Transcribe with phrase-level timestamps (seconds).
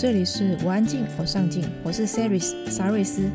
[0.00, 3.30] 这里是我安静，我上进，我是 Saris 沙瑞斯。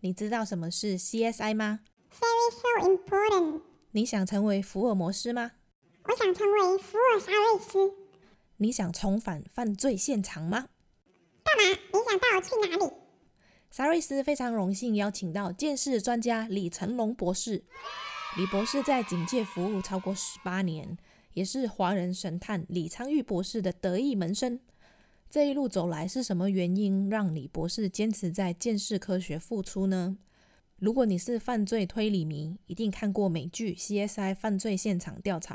[0.00, 3.62] 你知道什么是 CSI 吗？Very so important。
[3.92, 5.52] 你想成为福尔摩斯吗？
[6.02, 7.94] 我想成为福尔沙瑞斯。
[8.58, 10.66] 你想重返犯罪现场吗？
[11.42, 11.78] 干嘛？
[11.94, 12.92] 你想带我去哪里？
[13.70, 17.64] 沙瑞斯非常荣幸邀请到鉴识专家李成龙博士。
[18.36, 20.98] 李博士在警界服务超过十八年。
[21.36, 24.58] 也是华人神探李昌钰博士的得意门生。
[25.28, 30.16] 这一路走来，是什么原因让李博士坚持在鉴识科学付出呢？
[30.78, 35.54] 如果你是犯罪推理迷，一定看过美剧《CSI 犯罪现场调查》。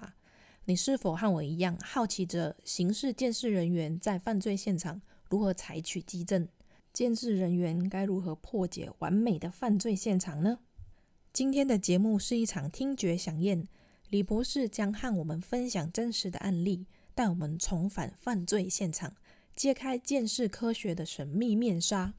[0.66, 6.47] 你是否和我一样好奇着刑事鉴识人员在犯罪现场如何采取迹证？
[6.94, 10.59] 鉴识人员该如何破解完美的犯罪现场呢？
[11.34, 13.67] 今天的节目是一场听觉饗宴。
[14.12, 19.16] 李博士将和我们分享真实的案例，带我们重返犯罪现场，
[19.56, 22.14] 揭开鉴识科学的神秘面纱。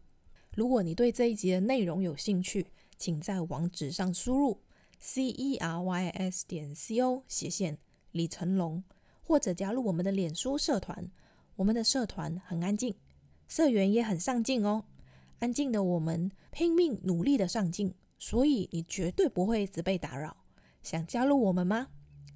[0.54, 4.58] 如果你对这一集的内容有兴趣，请在网址上输入
[4.98, 7.76] c e r y s 点 c o 斜线
[8.12, 8.82] 李成龙，
[9.22, 11.10] 或者加入我们的脸书社团。
[11.56, 12.94] 我们的社团很安静，
[13.46, 14.86] 社员也很上进哦。
[15.40, 20.38] 安静的我们拼命努力的上进，所以你绝对不会一直被打扰。
[20.82, 21.86] 想加入我们吗？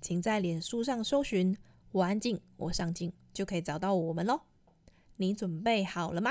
[0.01, 1.57] 请在脸书上搜寻
[1.91, 4.41] “我安静，我上镜”，就可以找到我们喽。
[5.17, 6.31] 你准备好了吗？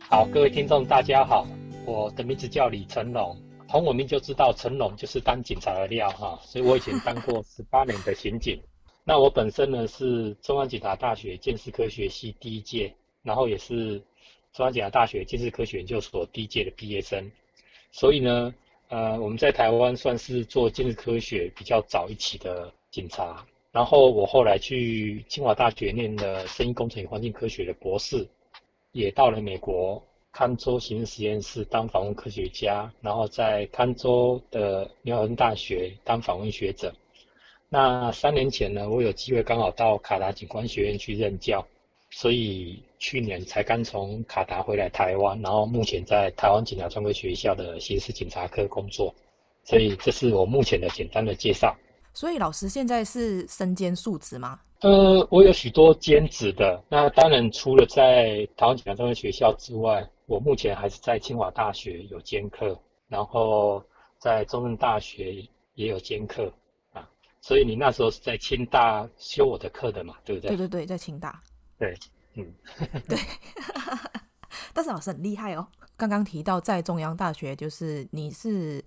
[0.00, 1.46] 好，各位听众，大家好，
[1.86, 3.36] 我的名字叫李成龙，
[3.68, 8.60] 从我名就知道成龙就是当警察的料哈，所以我以前当过 十八年的刑警。
[9.04, 12.92] 那我本身呢是中央警察大学建识科学系第一届。
[13.22, 14.02] 然后也是
[14.52, 17.30] 中央警察大学鉴识科学研究所第一届的毕业生，
[17.90, 18.54] 所以呢，
[18.88, 23.46] 呃，我们在台湾算是做鉴识科学比较早一期的警察。
[23.70, 28.28] 然后我后来去清华大学念了声音工程与环境科学的博士，
[28.92, 36.94] 也到了美国康州刑事实验室当访问科学家，然后在康州的牛津大学当访问学者。
[37.70, 41.66] 那三年前呢，我有机会刚好到卡达警官学院去任教。
[42.12, 49.12] 所以去年才刚从卡达回来台湾，然后目前在台湾警察专科学校的刑事警察科工作。
[49.64, 51.74] 所以这是我目前的简单的介绍。
[52.12, 54.60] 所以老师现在是身兼数职吗？
[54.80, 56.82] 呃，我有许多兼职的。
[56.88, 62.76] 那当然除了在台湾警察专科学校之外，我目前还是在清华大学有兼课，
[63.08, 63.82] 然后
[64.18, 65.36] 在中正大学
[65.74, 66.52] 也有兼课
[66.92, 67.08] 啊。
[67.40, 70.16] 所以你那时候是在清大修我的课的嘛？
[70.24, 70.48] 对不对？
[70.50, 71.40] 对对对，在清大。
[71.82, 71.98] 对，
[72.34, 72.46] 嗯，
[73.08, 73.18] 对，
[74.72, 75.66] 但是老师很厉害哦。
[75.96, 78.80] 刚刚提到在中央大学，就是你是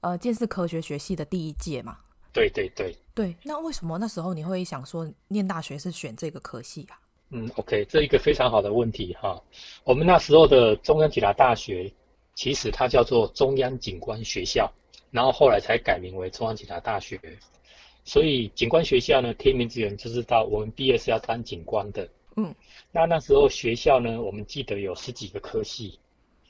[0.00, 1.98] 呃鉴识科学学系的第一届嘛？
[2.32, 3.36] 对对对对。
[3.42, 6.96] 那为什么那时候你会想说念大学是选这个科系啊？
[7.28, 9.38] 嗯，OK，这一个非常好的问题哈。
[9.84, 11.92] 我们那时候的中央警察大学，
[12.34, 14.72] 其实它叫做中央警官学校，
[15.10, 17.20] 然后后来才改名为中央警察大学。
[18.06, 22.08] 所以警官学校呢，听名字人就知道我们毕业是要当警官的。
[22.38, 22.54] 嗯，
[22.92, 25.98] 那那时候学校呢，我们记得有十几个科系，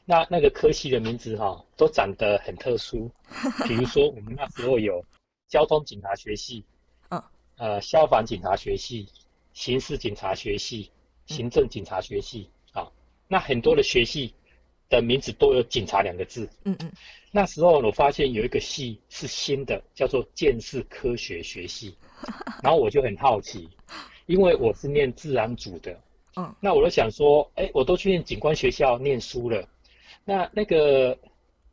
[0.05, 3.11] 那那个科系的名字哈、哦，都长得很特殊。
[3.67, 5.03] 比如说，我们那时候有
[5.49, 6.63] 交通警察学系，
[7.09, 7.23] 嗯，
[7.57, 9.09] 呃，消防警察学系、
[9.55, 10.91] 刑事警察学系、
[11.25, 12.93] 行政警察学系啊、哦，
[13.27, 14.35] 那很多的学系
[14.91, 16.47] 的名字都有“警察”两个字。
[16.65, 16.93] 嗯嗯，
[17.33, 21.97] 那时候我发现有一个系是新的，叫做建识科学学系，
[22.63, 23.71] 然后我就很好奇。
[24.29, 25.99] 因为我是念自然组的，
[26.37, 29.67] 嗯，那我就想说，哎，我都去念警官学校念书了，
[30.23, 31.17] 那那个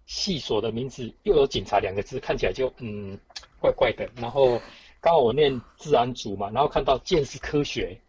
[0.05, 3.19] 系所的名字又有“警察”两个字，看起来就嗯
[3.59, 4.09] 怪怪的。
[4.15, 4.61] 然后
[5.01, 7.99] 刚好我念自然组嘛，然后看到建识科学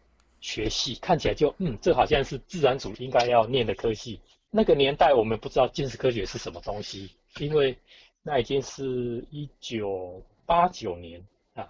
[0.41, 4.21] 学系，看起来就嗯，这好像是自然组应该要念的科系。
[4.49, 7.11] 那个年代我们不知道建识科学是什么东西，
[7.41, 7.77] 因为
[8.23, 11.21] 那已经是一九八九年
[11.55, 11.69] 啊。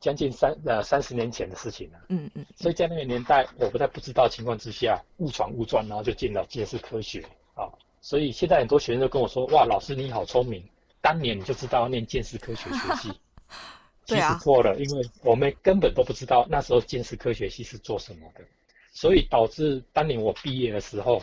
[0.00, 7.20] 将近三呃三十年前的事情了，嗯嗯，所以在那个年代，我不在不知道情况之下，误闯误撞，然后就进了鉴识科学
[7.54, 7.68] 啊。
[8.00, 10.64] 所以现在很多学生都跟我说，哇，老师你好聪明，
[11.02, 13.12] 当年你就知道念建识科学学系，
[14.06, 18.42] 其实错了，因为我们根本都不知道那时候建识科学系是做什么的，
[18.92, 21.22] 所以导致当年我毕业的时候，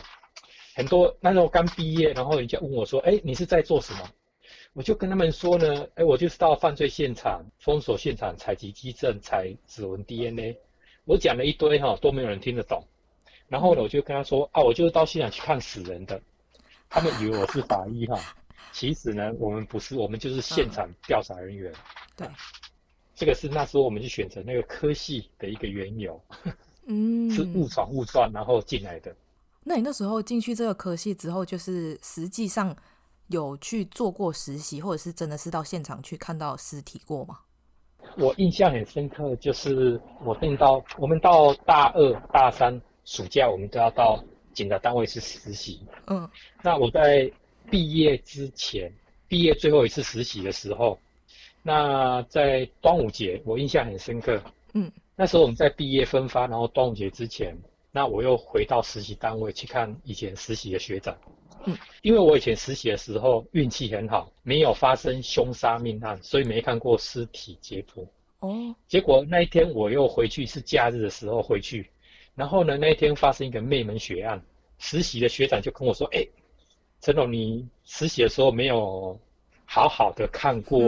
[0.76, 4.08] 很多那时候刚毕业，然后人家问我说：“哎，你是在做什么？”
[4.78, 10.56] 我就跟他们说呢：“哎，我就是到犯罪现场、封锁现场、采集迹证、采指纹 DNA。”
[11.04, 12.80] 我讲了一堆哈，都没有人听得懂。
[13.48, 16.22] 然后呢，我就跟他说：“啊，我就是到现场去看死人的。”
[16.88, 18.20] 他们以为我是法医哈。
[18.70, 21.72] 其实呢，我们不是，我们就是现场调查人员。
[22.14, 22.28] 对，
[23.16, 26.22] 这个是那时候我们去选择那个科系的一个缘由。
[26.86, 29.12] 嗯， 是误闯误撞然后进来的。
[29.64, 32.76] 那你那时候进去这个科系之后，就是实际上
[33.28, 37.38] 有去做过实习，或者是真的是到现场去看到尸体过吗？
[38.16, 44.22] 我印象很深刻，就是我听到我们到大二、大三暑假，我们都要到
[44.52, 45.80] 警察单位去实习。
[46.08, 46.28] 嗯，
[46.62, 47.30] 那我在。
[47.70, 48.90] 毕业之前，
[49.28, 50.98] 毕业最后一次实习的时候，
[51.62, 54.42] 那在端午节，我印象很深刻。
[54.72, 57.54] 嗯，那时候我们在毕业分发，然后端午节之前，
[57.92, 61.14] 那我又回到实习单位去看以前实习的学长。
[61.66, 68.06] 嗯，因为我以前实习的时候运气很好，没有发生凶杀命案，所以没看过尸体解剖。
[68.40, 71.90] 哦，结果那一天我又回去，是假日的时候回去，
[72.34, 74.42] 然后呢，那一天发生一个灭门血案，
[74.78, 76.30] 实习的学长就跟我说：“哎、欸。”
[77.00, 79.16] 陈总，你实习的时候没有
[79.64, 80.80] 好好的看过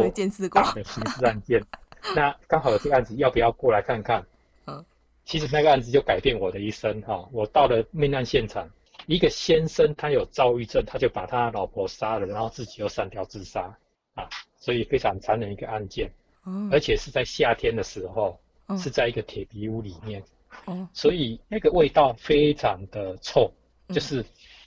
[0.51, 1.63] 大的刑事案件，
[2.17, 4.27] 那刚好有这个案子，要不要过来看看？
[4.67, 4.85] 嗯，
[5.25, 7.29] 其实那个案子就改变我的一生哈。
[7.31, 8.69] 我到了命案现场，
[9.07, 13.77] 一个先生他有躁郁症，他就把他老婆杀了，然后自己又上吊自杀
[14.15, 16.11] 啊，所以非常残忍一个案件。
[16.47, 18.39] 嗯，而且是在夏天的时候，
[18.79, 20.23] 是在一个铁皮屋里面，
[20.67, 23.53] 嗯，所以那个味道非常的臭，
[23.89, 24.25] 就是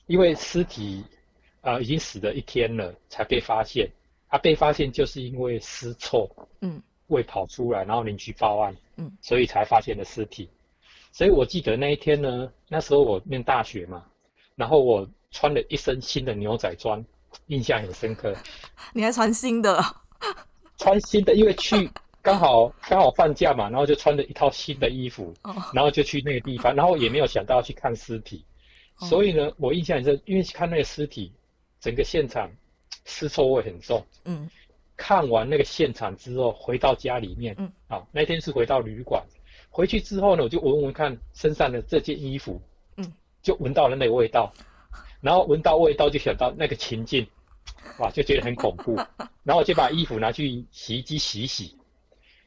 [0.08, 1.04] 因为尸体。
[1.66, 3.90] 啊、呃，已经死了一天了，才被发现。
[4.28, 10.50] 他、啊、被发现就是因为尸臭，嗯，味跑出来，然后邻居报案，嗯，所以才发现了尸体。
[11.14, 14.06] 所以我记得那一天呢，那时候我念大学嘛，
[14.56, 17.04] 然后我穿了一身新的牛仔装，
[17.48, 18.36] 印象很深刻。
[18.94, 19.84] 你还穿新的？
[20.78, 21.90] 穿新的，因为去
[22.22, 28.46] 刚好刚好放假嘛，然后就穿了一套新的衣服，哦，然后就去那个地方，然后也没有想到要去看尸体，
[29.00, 31.32] 哦，所以呢，我印象很深，因为看那个尸体。
[31.82, 32.50] 整个现场
[33.04, 34.02] 尸臭味很重。
[34.24, 34.50] 嗯，
[34.96, 37.54] 看完那个现场之后，回到家里面。
[37.60, 39.22] 嗯，啊，那天是回到旅馆，
[39.70, 42.62] 回去之后呢，我就闻闻看身上的这件衣服。
[43.44, 44.54] 嗯，就闻到了那个味道，
[45.22, 47.28] 然后闻到味道就想到那个情境，
[48.00, 48.96] 哇，就觉得很恐怖。
[49.44, 51.78] 然后我就把衣服拿去洗衣机洗一洗，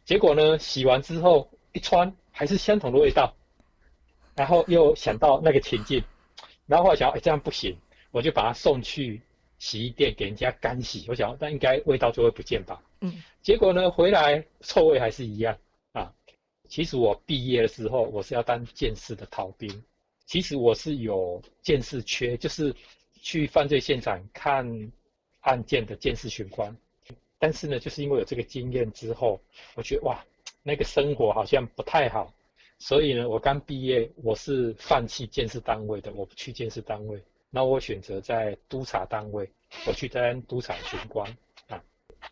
[0.05, 3.35] 结果呢，洗完之后一穿还是相同的味道，
[4.35, 6.03] 然后又想到那个情境，
[6.67, 7.77] 然后后来想，哎，这样不行，
[8.11, 9.21] 我就把它送去。
[9.59, 12.79] 洗衣店给人家干洗，我想那应该味道就会不见吧。
[13.01, 15.57] 嗯，结果呢，回来臭味还是一样
[15.93, 16.13] 啊。
[16.69, 19.83] 其实我毕业的时候，我是要当鉴识的逃兵。
[20.27, 22.75] 其实我是有见识缺，就是
[23.23, 24.93] 去犯罪现场看
[25.41, 26.77] 案件的见识巡官。
[27.39, 29.41] 但是呢，就是因为有这个经验之后，
[29.75, 30.25] 我觉得哇，
[30.63, 32.35] 那个生活好像不太好。
[32.79, 37.23] 所以呢，我刚毕业，我是放弃建设单位的，我不去建设单位。
[37.49, 39.49] 那我选择在督察单位，
[39.87, 41.31] 我去当督察巡官
[41.69, 41.83] 啊。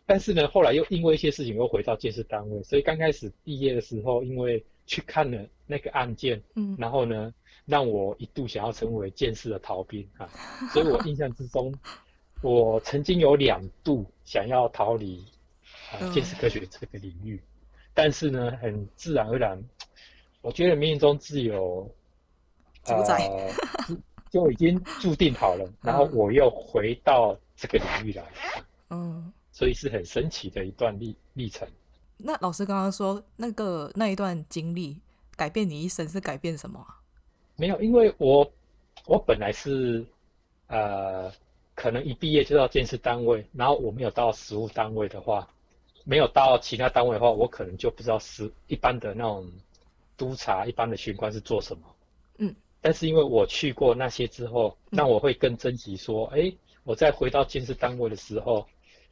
[0.05, 7.33] 但是呢，后来又因为一些事情又回到建设单位，所以刚开始毕业的时候，因为去看了那个案件，嗯，然后呢，
[7.65, 10.29] 让我一度想要成为剑士的逃兵啊。
[10.71, 11.73] 所以我印象之中，
[12.41, 15.25] 我曾经有两度想要逃离
[15.91, 17.41] 啊剑士科学这个领域，
[17.93, 19.63] 但是呢，很自然而然，
[20.41, 21.89] 我觉得命运中自有
[22.83, 23.27] 主宰。
[23.27, 23.97] 呃
[24.31, 28.25] 就已经注定好了，然后我又回到这个领域来，
[28.89, 31.65] 嗯，所以是很神奇的一段历历程。
[32.17, 34.99] 那老师刚刚说那个那一段经历
[35.37, 36.85] 改变你一生是改变什么？
[37.55, 38.51] 没有，因为我
[39.05, 40.05] 我本来是
[40.67, 41.31] 呃，
[41.73, 45.47] 可能一毕业就到建设单位，然后我没有到实务单位的话，
[46.03, 49.49] 没有到其他单位的话，我可能就不知道是一般的那种
[50.17, 51.83] 督察、一般的巡官是做什么。
[52.39, 52.55] 嗯。
[52.81, 58.67] 但是因为我去过那些之后，那我会更珍惜说，哎、欸，我在回到建设单位的时候，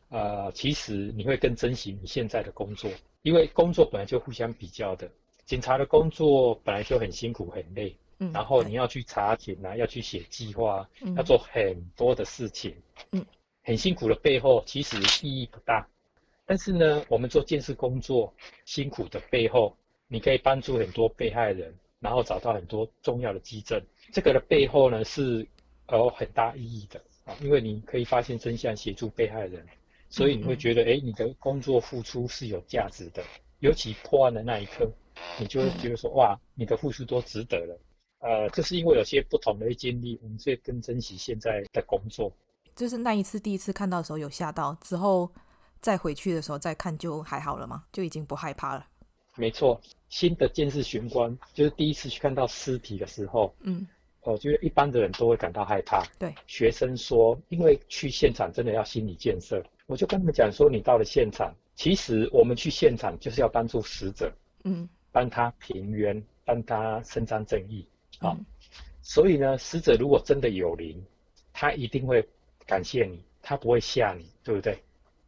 [0.09, 2.91] 呃，其实你会更珍惜你现在的工作，
[3.23, 5.09] 因为工作本来就互相比较的。
[5.45, 12.75] 警察的工作本来就很辛苦很累，嗯，然后你要去查寝啊，要去写计划，嗯，要做很多的事情，
[13.11, 13.25] 嗯，
[13.63, 15.87] 很辛苦的背后其实意义不大。
[16.45, 18.33] 但是呢，我们做鉴识工作
[18.65, 19.75] 辛苦的背后，
[20.07, 21.73] 你可以帮助很多被害人。
[21.99, 25.47] 然后找到很多重要的基证，这个的背后呢是
[25.89, 29.65] 有很大意义的啊，因为你可以发现真相，协助被害人，
[30.09, 33.23] 所以你会觉得，哎、你的工作付出是有价值的。
[33.59, 34.91] 尤其破案的那一刻，
[35.39, 37.79] 你就会觉得说，嗯、哇，你的付出都值得了。
[38.23, 42.31] 呃，就是因为有些不同的经历，我们所以更珍惜现在的工作。
[42.73, 45.29] 就是那一次第一次看到的时候有吓到，之后
[45.81, 47.83] 再回去的时候再看就还好了吗？
[47.91, 48.87] 就已经不害怕了。
[49.35, 53.85] 没错，新的见识玄关就是第一次去看到尸体的时候，嗯。
[54.25, 56.01] 我觉得一般的人都会感到害怕。
[56.17, 59.61] 对，学生说，因为去现场真的要心理建设。
[59.85, 64.31] 我就跟他们讲说，你到了现场，其实我们去现场就是要帮助死者，
[64.63, 67.85] 嗯，帮他平冤，帮他伸张正义。
[68.19, 68.45] 好、嗯，
[69.01, 71.03] 所以呢，死者如果真的有灵，
[71.51, 72.27] 他一定会
[72.65, 74.77] 感谢你，他不会吓你，对不对？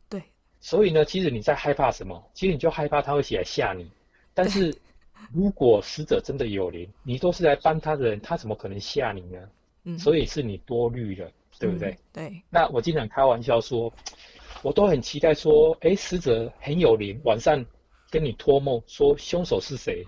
[0.09, 0.23] 对。
[0.59, 2.23] 所以呢，其实你在害怕什么？
[2.33, 3.89] 其实你就害怕他会起来吓你，
[4.33, 4.75] 但是。
[5.33, 9.39] 如果死者真的有灵，你都是来帮他的人，他怎么可能吓你呢？
[9.85, 11.89] 嗯，所以是你多虑了，对不对？
[11.89, 12.41] 嗯、对。
[12.47, 13.91] 那我经常开玩笑说，
[14.61, 17.65] 我都很期待说，哎，死者很有灵，晚上
[18.15, 20.07] 跟你托梦说凶手是谁。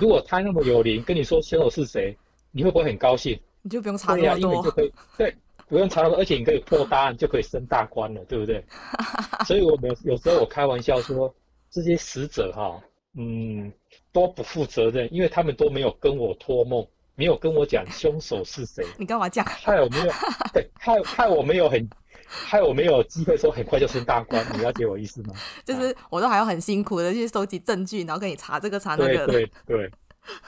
[0.00, 2.16] 如果他那么有灵，跟你说凶手是谁，
[2.52, 3.36] 你会不会很高兴？
[3.62, 4.30] 你就不用查那么多。
[4.30, 5.34] 对啊，因为你就可以对，
[5.66, 8.64] 不用查那么多，而且你可以破大案，就可以升大官了，对不对？
[9.44, 11.34] 所以我有有时候我开玩笑说，
[11.68, 12.80] 这些死者哈，
[13.16, 13.72] 嗯。
[14.12, 18.84] 都不负责任，因为他们都没有跟我托梦，没有跟我讲凶手是谁。
[18.98, 19.44] 你干嘛讲？
[19.46, 20.12] 害我没有，
[20.52, 21.88] 对，害害我没有很，
[22.30, 24.46] 害我没有机会说很快就升大官。
[24.52, 25.34] 你了解我意思吗？
[25.64, 29.26] 就是我都还要很辛苦的去收集证据，然后跟你查这个查那个。
[29.26, 29.90] 对对对。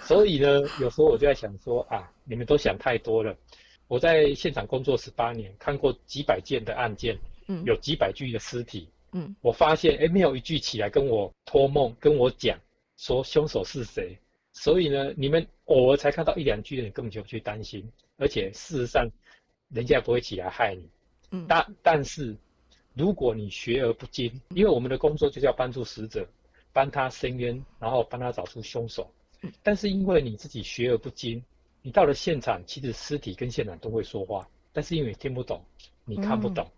[0.05, 3.35] 所以呢，有时候我就在想说啊，你们都想太多了。
[3.89, 12.59] 我在现场工作十八年，看过几百件的案件，嗯，有几百具的尸体，嗯，我发现哎，没有一具起来跟我托梦，跟我讲。
[12.99, 14.17] 说凶手是谁？
[14.53, 19.09] 所以呢，你们偶尔才看到一两句，你根本就不去担心，而且事实上，
[19.71, 20.89] 人家也不会起来害你。
[21.33, 22.37] 嗯，但但是，
[22.95, 26.25] 如果你学而不精，因为我们的工作就是要帮助死者，
[26.73, 29.11] 帮他伸冤，然后帮他找出凶手。
[29.63, 31.43] 但是因为你自己学而不精，
[31.83, 35.65] 你到了现场，其实尸体跟现场都会说话，但是因为你听不懂，
[36.05, 36.71] 你看不懂，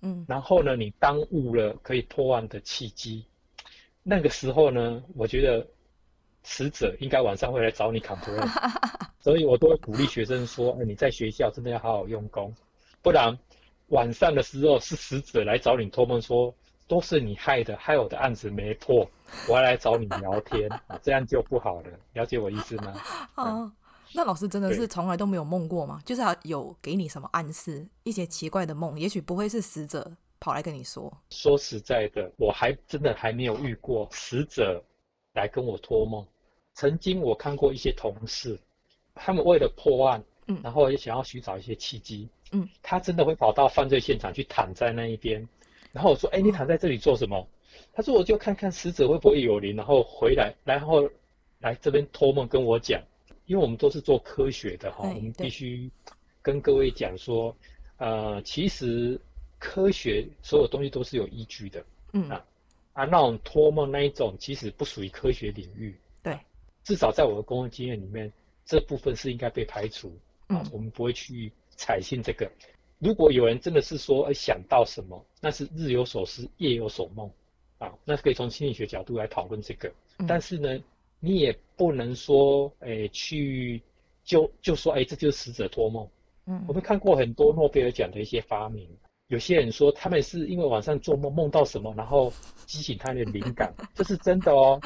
[0.00, 3.24] 嗯，然后呢，你耽误了可以破案的契机。
[4.02, 5.66] 那个时候呢，我觉得
[6.42, 8.48] 死者应该晚上会来找你 complain，
[9.20, 12.54] 所以我都会鼓励学生说：“哎，你在学校真的要好好用功，
[13.02, 13.38] 不然
[13.90, 16.52] 晚上的时候是死者来找你托梦说
[16.88, 19.08] 都是你害的，害我的案子没破，
[19.48, 21.90] 我要来找你聊天 啊，这样就不好了。
[22.14, 22.94] 了解我意思吗？”
[23.36, 23.70] 哦，
[24.12, 26.00] 那老师真的是从来都没有梦过吗？
[26.04, 30.10] 就是有给你什么暗示，一些奇怪的梦，也许不会是死者。
[30.42, 34.82] 跑来跟你说，说实在的，我还真的还没有遇过死者
[35.34, 36.26] 来跟我托梦。
[36.72, 38.58] 曾经我看过一些同事，
[39.14, 42.39] 他们为了破案，嗯，然后也想要寻找一些契机，嗯，
[42.82, 45.48] 他真的会跑到犯罪现场去躺在那一边，
[45.92, 47.46] 然后我说，哎，你躺在这里做什么？
[47.92, 51.08] 他说，我就看看死者会不会有灵，然后回来，然后
[51.60, 53.02] 来这边托梦跟我讲，
[53.46, 55.90] 因为我们都是做科学的哈，我们必须
[56.42, 57.54] 跟各位讲说，
[57.98, 59.20] 呃，其实。
[59.62, 62.26] 科学所有东西都是有依据的，嗯。
[62.30, 62.42] 啊
[62.94, 66.38] 啊，那种托梦那一种其实不属于科学领域，对，
[66.82, 68.32] 至少在我的工作经验里面，
[68.64, 70.16] 这部分是应该被排除，
[70.46, 72.50] 啊，我们不会去采信这个。
[72.98, 77.30] 如果有人真的是说，哎，想到什么，那是日有所思，夜有所梦，
[77.78, 79.90] 啊，那可以从心理学角度来讨论这个。
[80.28, 80.78] 但是呢，
[81.18, 83.80] 你也不能说，哎，去
[84.22, 86.06] 就就说，哎，这就是死者托梦。
[86.44, 88.86] 嗯，我们看过很多诺贝尔奖的一些发明。
[89.28, 92.30] 有些人说他们是因为晚上做梦梦到什么，然后
[92.66, 94.78] 激起他的灵感， 这是真的哦。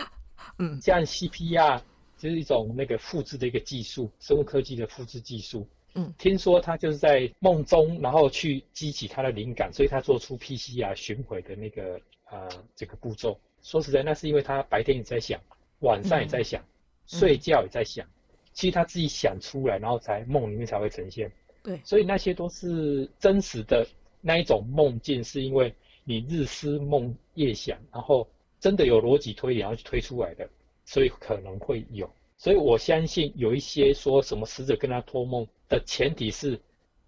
[0.61, 1.81] 嗯，像 CPR
[2.17, 5.67] 就是一种那个复制的一个技术，生物科技的复制技术。
[5.95, 13.39] 嗯，听说他就是在梦中，然后去激起他的灵感，所以他做出 PCR 巡回的那个呃这个步骤。
[13.63, 15.41] 说实在，那是因为他白天也在想，
[15.81, 16.67] 晚上也在想，嗯、
[17.07, 18.07] 睡觉也在想，
[18.53, 21.31] 其实他自己想出来，然后才梦里面才会呈现。
[21.63, 23.87] 对，所以那些都是真实的。
[24.21, 28.27] 那一种梦境是因为你日思梦夜想，然后
[28.59, 30.49] 真的有逻辑推理，然后去推出来的，
[30.85, 32.11] 所以可能会有。
[32.37, 36.61] 所以我相信有一些说什么死者跟他托梦的前提是，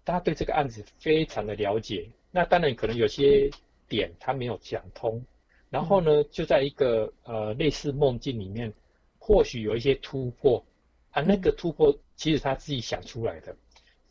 [0.03, 2.09] 大家对这个案子非常的了解。
[2.31, 3.49] 那当然可能有些
[3.87, 5.23] 点他没有讲通，
[5.69, 8.73] 然后呢就在一个呃类似梦境里面，
[9.19, 10.63] 或许有一些突破
[11.11, 13.55] 啊，那个突破其实他自己想出来的，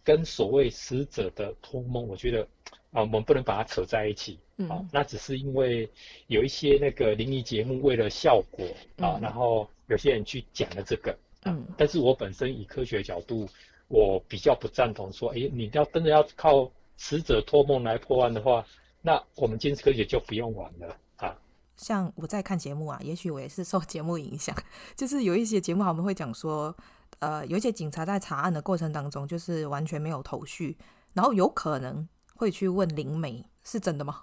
[0.03, 2.49] 跟所谓死者的托梦，我觉得。
[2.93, 4.39] 啊，我们不能把它扯在一起。
[4.57, 5.87] 嗯，啊，那只是因为
[6.29, 8.65] 有一些那个灵异节目为了效果
[8.97, 11.15] 啊，嗯，然后有些人去讲了这个。
[11.45, 13.47] 嗯，但是我本身以科学角度，
[13.89, 18.65] 我比较不赞同说，哎，你要真的要靠死者托梦来破案的话，
[19.03, 21.37] 那我们精神科学就不用玩了啊。
[21.77, 24.57] 像我在看节目啊，也许我也是受节目影响，
[24.97, 26.75] 就是有一些节目他们会讲说，
[27.19, 30.77] 呃，有一些警察在查案的过程当中，就是完全没有头绪，
[31.13, 34.23] 然后有可能会去问灵媒，是真的吗？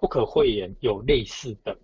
[0.00, 1.76] 不可讳言，有类似的。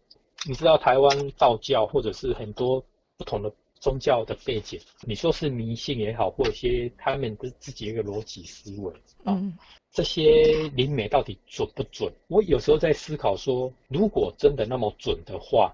[0.47, 2.85] 你知道台湾道教或者是很多
[3.17, 3.51] 不同的
[3.85, 8.91] 宗教的背景，你说是迷信也好，或者一些他们的自己一个逻辑思维
[9.25, 9.53] 啊，嗯、
[9.93, 12.11] 这些灵媒到底准不准？
[12.29, 15.71] 我有时候在思考说，如果真的那么准的话，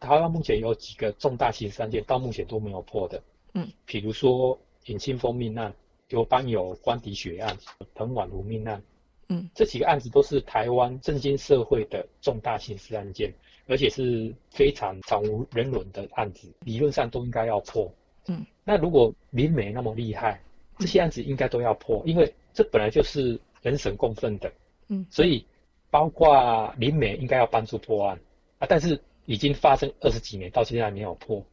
[0.00, 3.22] 台湾目前有几个重大刑事案件到目前都没有破的，
[3.54, 5.72] 嗯，比如说尹清峰命案、
[6.08, 7.56] 刘邦友官邸血案、
[7.94, 8.82] 彭婉如命案。
[9.28, 13.32] 嗯，这几个案子都是台湾震惊社会的重大刑事案件，
[13.66, 17.92] 而且是非常惨无人伦的案子，理论上都应该要破。
[18.28, 20.40] 嗯，那如果林美那么厉害，
[20.78, 24.52] 这些案子应该都要破，因为这本来就是人神共愤的。
[24.88, 25.44] 嗯，所以
[25.90, 28.18] 包括林美应该要帮助破案
[28.58, 31.44] 啊，但是已经发生二十几年，到现在还没有破。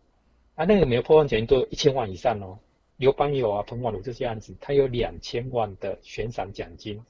[0.56, 2.58] 啊，那个没有破案前都有一千万以上哦。
[2.98, 7.01] 刘邦友啊、彭婉如这些案子，他有两千万的悬赏奖金。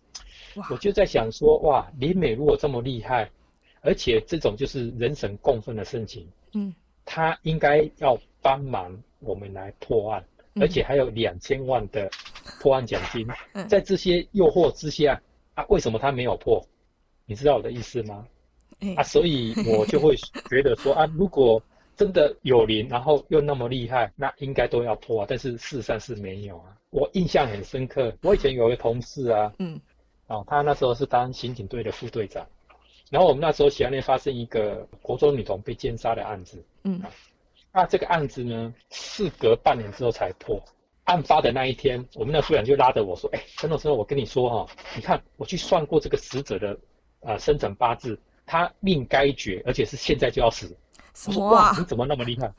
[0.70, 3.30] 我就在想说，哇，林美如果这么厉害，
[3.82, 6.74] 而且这种就是人神共愤的事情，嗯，
[7.06, 12.10] 他应该要帮忙我们来破案，嗯、而且还有两千万的
[12.62, 15.22] 破案奖金，嗯、在这些诱惑之下，
[15.54, 16.66] 啊，为什么他没有破？
[17.26, 18.28] 你知道我的意思吗？
[18.80, 20.16] 欸、啊，所以我就会
[20.50, 21.62] 觉得说， 啊，如果
[21.96, 26.76] 真的有灵，然后又那么厉害，那应该都要破啊，但是事实上是没有啊。
[26.90, 29.80] 我印象很深刻，我以前有一个同事啊，嗯。
[30.28, 32.46] 哦，他那时候是当刑警队的副队长，
[33.10, 37.02] 然后我们那时候辖内发生一个国中女童被奸杀的案子，嗯，
[37.72, 40.62] 那这个案子呢，事隔半年之后才破。
[41.06, 46.78] 案发的那一天，我们的副长就拉着我说：“哎，陈总，陈总，我跟你说哈，你看我去算过这个死者的
[47.22, 50.78] 呃生辰八字，他命该绝，而且是现在就要死。”
[51.26, 52.54] 我说：“哇，你怎么那么厉害？”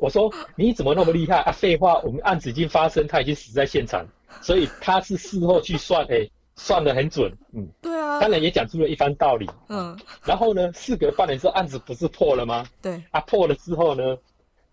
[0.00, 1.52] 我说：“你怎么那么厉害啊？
[1.52, 4.06] 废话，我们案子已经发生，他已经死在现场，
[4.40, 12.66] 所以他是事后去算，哎。”算得很准，嗯，对啊，当然也讲出了一番道理，嗯，然后呢，事隔半年之后，案子不是破了吗？
[12.82, 14.16] 对，啊，破了之后呢，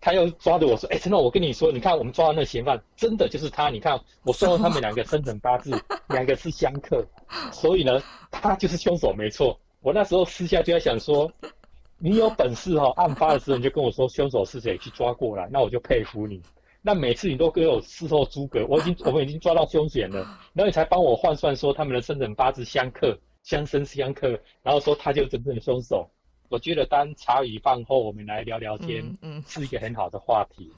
[0.00, 5.70] 他又抓着我说，哎、欸，陈总，我跟你说，你看我们抓的那个嫌犯，真的就是他，你看我算到他们两个生辰八字，
[6.10, 7.04] 两个是相克，
[7.52, 9.58] 所以呢，他就是凶手没错。
[9.80, 11.30] 我那时候私下就在想说，
[11.98, 16.42] 你有本事哈、哦，案发的时候你就跟我说凶手是谁，去抓过来，那我就佩服你。
[16.80, 20.18] 那每次你都给我事后诸葛，我已经我们已经抓到凶险了，
[20.54, 26.08] 然后你才帮我换算说他们的生辰八字相克，相生相克，然后说他就是真正的凶手。
[26.48, 30.72] 我觉得当茶余饭后我们来聊聊天，嗯，是一个很好的话题。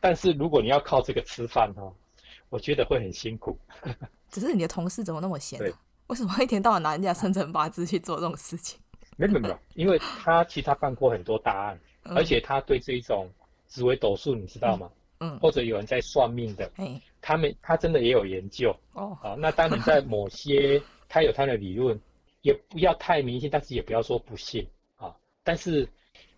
[0.00, 1.92] 但是如果你要靠这个吃饭哦，
[2.48, 3.58] 我觉得会很辛苦。
[4.30, 5.58] 只是你的同事怎么那么闲？
[5.58, 5.72] 对，
[6.06, 8.78] 为什么一天到晚拿人家生辰八字去做这种事情？
[9.16, 13.28] 没有没有，因为他其实他办过很多大案，而且他对这一种
[13.66, 14.88] 紫微斗数你知道吗？
[15.18, 19.16] 嗯，或者有人在算命的，嗯，他们他真的也有研究哦。
[19.20, 21.98] 好，那当然在某些 他有他的理论，
[22.42, 25.16] 也不要太迷信，但是也不要说不信啊。
[25.42, 25.88] 但是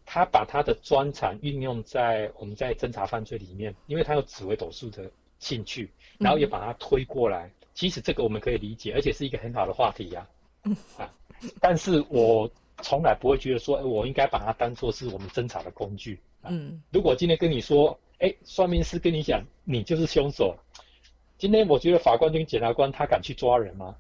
[0.07, 5.11] 他把他的专长运用在我们在侦查犯罪里面，因为他有紫微斗数的
[5.41, 7.51] 兴趣，然后也把它推过来。
[7.75, 10.27] 其实这个我们可以理解，而且是一个很好的话题呀。
[10.63, 11.13] 嗯啊，
[11.61, 12.49] 但是我
[12.83, 16.21] 从来不会觉得说，我应该把它当做是我们侦查的工具。
[16.45, 17.99] 嗯，如果今天跟你说。
[18.19, 20.57] 哎，算命师跟你讲，你就是凶手。
[21.37, 23.95] 今天我觉得法官跟检察官他敢去抓人吗？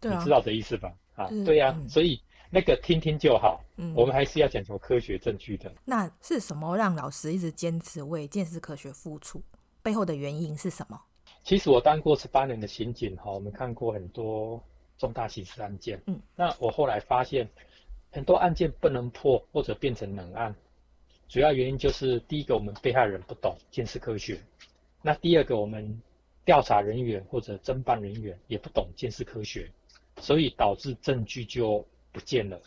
[0.00, 0.92] 对啊，你知道这意思吧？
[1.16, 2.18] 啊，对呀，嗯，所以
[2.50, 3.62] 那个听听就好。
[3.76, 5.70] 嗯，我们还是要讲求科学证据的。
[5.84, 9.42] 那是什么让老师一直坚持为鉴识科学付出？
[9.82, 10.98] 背后的原因是什么？
[11.44, 14.62] 其实我当过十八年的刑警哈，我们看过很多
[14.96, 16.00] 重大刑事案件。
[16.06, 17.46] 嗯，那我后来发现，
[18.10, 20.54] 很多案件不能破或者变成冷案。
[21.28, 24.38] 主要原因就是第一个，我们被害人不懂鉴识科学；
[25.02, 26.00] 那第二个，我们
[26.44, 29.70] 调查人员或者侦办人员也不懂鉴识科学，
[30.20, 32.58] 所以导致证据就不见了。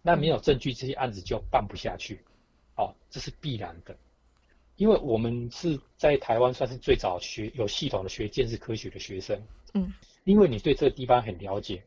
[0.00, 2.20] 那没有证据，这些案子就办不下去。
[2.76, 3.96] 哦，这是必然的，
[4.76, 9.38] 因为我们是在台湾算是最早学有系统的学鉴识科学的学生。
[9.74, 9.92] 嗯，
[10.24, 11.82] 因为你对这个地方很了解。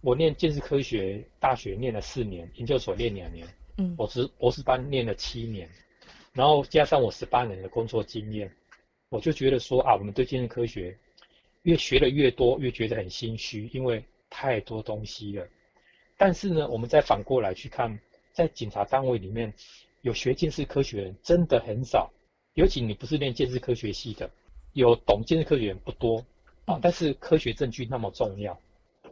[0.00, 3.46] 我念建识科学大学念了四年，研究所念两年。
[3.78, 5.68] 嗯，我是博士班念了七年，
[6.34, 8.54] 然后加上我十八年的工作经验，
[9.08, 10.96] 我就觉得说啊，我们对鉴识科学
[11.62, 15.46] 越学的越多，越觉得很心虚，因为太多东西了。
[16.18, 17.98] 但是呢，我们再反过来去看，
[18.32, 19.52] 在警察单位里面
[20.02, 22.10] 有学建识科学的人真的很少，
[22.52, 24.30] 尤其你不是念建识科学系的，
[24.74, 26.22] 有懂建识科学人不多
[26.66, 26.78] 啊。
[26.82, 28.60] 但是科学证据那么重要，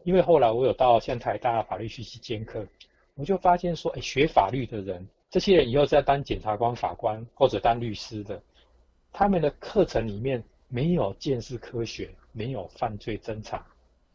[0.05, 2.67] 因为后来我有到像台大法律系去兼课，
[3.21, 8.43] 我就发现说，哎，学法律的人，这些人以后在当检察官、法官或者当律师的，
[9.13, 13.63] 他们的课程里面没有见识科学，没有犯罪侦查，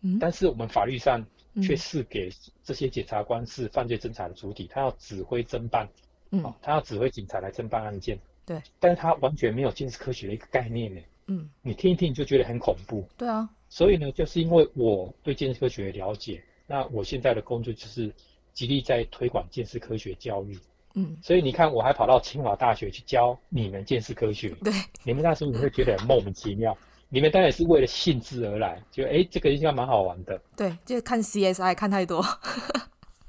[0.01, 1.23] 嗯，但是我们法律上
[1.61, 2.31] 却是给
[2.63, 5.87] 这些检察官是犯罪侦查的主体，他要指挥侦办，
[6.31, 18.11] 嗯，他要指挥警察来侦办案件，对，但是他完全没有见识科学的一个概念呢，嗯，你听一听就觉得很恐怖，对啊，所以呢，就是因为我对见识科学的了解，那我现在的工作就是
[18.55, 20.57] 极力在推广建识科学教育。
[20.95, 24.49] 嗯，所以你看，我还跑到清华大学去教你们建识科学。
[24.63, 26.75] 对，你们那时候你会觉得很莫名其妙。
[27.09, 30.41] 你们当然是为了兴致而来，就哎，这个应该蛮好玩的。
[30.57, 32.23] 对，就是看 CSI 看太多。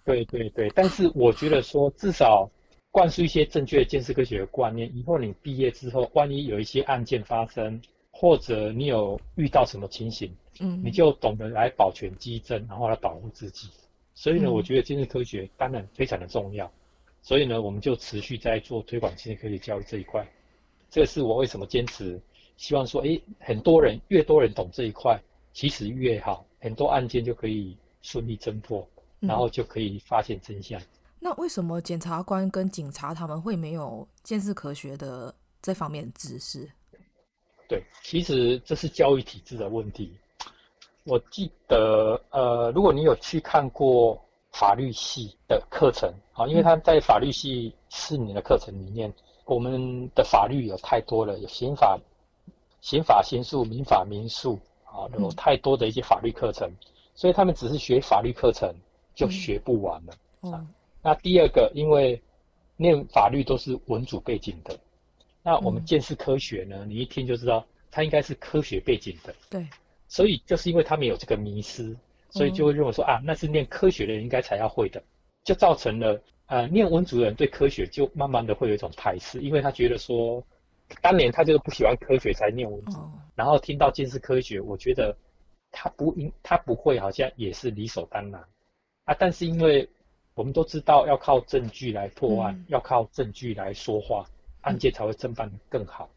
[0.05, 2.49] 对对对，但是我觉得说，至少
[2.93, 7.81] 灌输一些正确的建识科学的观念，以后你毕业之后，万一有一些案件发生，
[8.13, 13.69] 或者你有遇到什么情形，嗯，你就懂得来保全迹证，然后来保护自己。
[14.17, 16.69] 所以呢，嗯，我觉得精神科学当然非常的重要。
[17.23, 20.27] 所以呢，我们就持续在做推广精神科学教育这一块。
[20.89, 22.21] 这个是我为什么坚持，
[22.57, 25.21] 希望说，诶，很多人越多人懂这一块，
[25.53, 28.89] 其实越好，很多案件就可以顺利侦破，
[29.21, 30.81] 然后就可以发现真相。
[30.81, 30.87] 嗯。
[31.19, 36.67] 那为什么检察官跟警察他们会没有鉴识科学的这方面的知识？
[37.69, 40.17] 对，其实这是教育体制的问题。
[41.07, 44.21] 我记得，呃，如果你有去看过。
[44.53, 49.13] 法律系的课程啊，因为他在法律系四年的课程里面，
[49.45, 52.01] 我们的法律有太多了，有刑法、
[52.81, 56.73] 刑法、刑诉、民法、民诉啊，有太多的一些法律课程，
[57.15, 58.75] 所以他们只是学法律课程
[59.15, 60.15] 就学不完了。
[60.41, 60.67] 嗯，
[61.03, 62.19] 那第二个，因为
[62.79, 64.75] 念法律都是文组背景的，
[65.43, 69.35] 那我们见识科学呢，你一听就知道，它应该是科学背景的。
[69.51, 69.69] 对，
[70.09, 71.97] 所以就是因为他们有这个迷失。
[72.29, 75.03] 所以就会认为说啊，那是念科学的人应该才要会的，
[75.45, 80.45] 就造成了呃念文组的人对科学就慢慢的会有一种排斥，因为他觉得说，
[81.01, 82.99] 当年他就是不喜欢科学才念文组，
[83.35, 85.17] 然后听到鉴识科学，我觉得
[85.71, 88.45] 他不应他不会好像也是理所当然
[89.05, 89.15] 啊。
[89.19, 89.89] 但是因为
[90.35, 94.27] 我们都知道要靠证据来破案，要靠证据来说话，
[94.61, 96.11] 案件才会侦办得更好。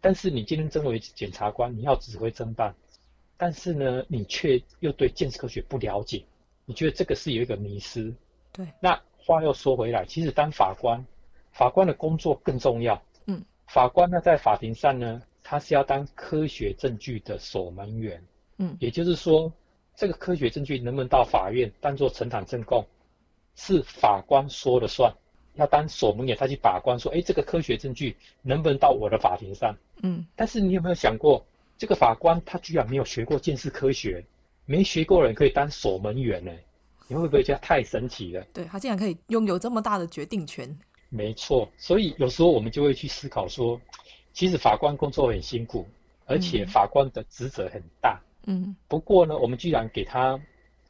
[0.00, 2.72] 但是你今天身为检察官，你要指挥侦办。
[3.36, 6.24] 但是呢，你却又对建识科学不了解，
[6.64, 8.14] 你觉得这个是有一个迷失。
[8.52, 8.66] 对。
[8.80, 11.04] 那话又说回来，其实当法官，
[11.52, 13.02] 法官的工作更重要。
[13.26, 13.44] 嗯。
[13.66, 18.24] 法官呢，在法庭上呢，他是要当科学证据的守门员。
[18.58, 18.76] 嗯。
[18.80, 19.52] 也就是说，
[19.94, 22.86] 这个科学证据能不能到法院当做呈堂证供，
[23.54, 25.14] 是法官说了算。
[25.54, 29.76] 要当守门员，他去把关，说，哎，这个科学证据能不能到我的法庭上？
[30.02, 30.26] 嗯。
[30.36, 31.44] 但是你有没有想过？
[31.78, 34.24] 这个法官他居然没有学过鉴识科学，
[34.64, 36.52] 没学过的人可以当守门员呢？
[37.08, 38.44] 你会不会觉得太神奇了？
[38.52, 40.76] 对，他竟然可以拥有这么大的决定权。
[41.08, 43.80] 没错，所以有时候我们就会去思考说，
[44.32, 45.86] 其实法官工作很辛苦，
[46.24, 48.20] 而且法官的职责很大。
[48.46, 48.74] 嗯。
[48.88, 50.32] 不过呢，我们居然给他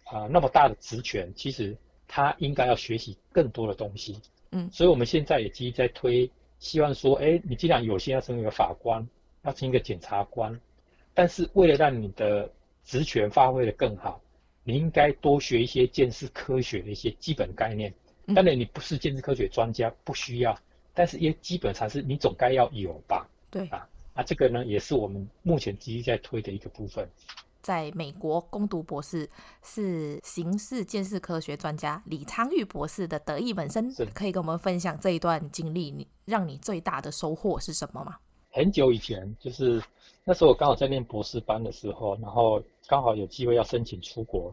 [0.05, 1.77] 啊、呃、那么大的职权，其实
[2.09, 4.19] 他应该要学习更多的东西。
[4.53, 4.71] 嗯。
[4.73, 9.07] 所以我们现在也积极在推，希望说，哎，你既然有心要成为一个法官，
[9.43, 10.59] 要成为一个检察官。
[11.17, 12.49] 但是为了让你的
[12.85, 14.21] 职权发挥的更好，
[14.65, 17.93] 你应该多学一些建识科学的一些基本概念。
[18.35, 20.55] 当然你不是建识科学专家，不需要，
[20.93, 23.27] 但是也基本上是你总该要有吧？
[23.51, 27.09] 对啊，那这个呢也是我们目前积极在推的一个部分。
[27.63, 29.29] 在美国攻读博士
[29.65, 38.19] 是刑事建识科学专家李昌钰博士的得意门生，可以跟我们分享这一段经历，你让你最大的收获是什么吗？
[38.57, 39.83] 很久以前就是。
[40.29, 44.53] 那时候我刚好在念博士班的时候，然后刚好有机会要申请出国。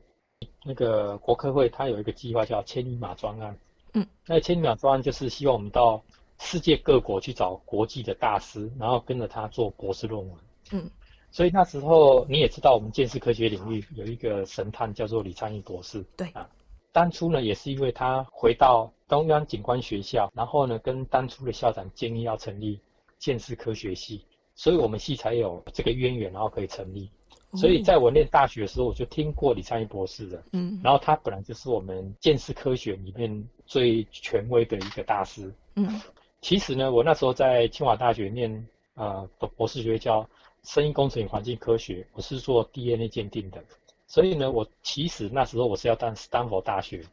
[0.64, 3.58] 那个国科会它有一个计划叫千里马专案，
[3.94, 6.00] 嗯，那千里马专案就是希望我们到
[6.38, 10.38] 世界各国去找国际的大师，然后跟着他做博士论文，
[10.74, 10.92] 嗯，
[11.32, 16.28] 所以那时候你也知道，我们建识科学领域有一个神探叫做李昌钰博士，对。
[16.34, 16.48] 啊，
[16.92, 22.80] 当初呢也是因为他回到中央警官学校，然后呢跟当初的校长建议要成立
[23.24, 24.26] 鉴识科学系。
[24.56, 27.10] 所以我们系才有这个渊源，然后可以成立。
[27.56, 36.02] 所以在我念大学的时候，我就听过李昌钰博士的，嗯，然后他本来就是我们建识科学里面最权威的一个大师，嗯。
[36.42, 40.28] 其实呢，我那时候在清华大学念啊的博士学位叫
[40.64, 43.64] 声音工程与环境科学，我是做 DNA 鉴定的。
[44.08, 47.04] 所以呢，我其实那时候我是要当斯坦福大学，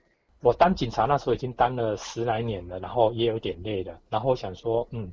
[0.40, 5.10] 我当警察那时候已经当了十来年了，然后也有点累了，然后我想说，嗯。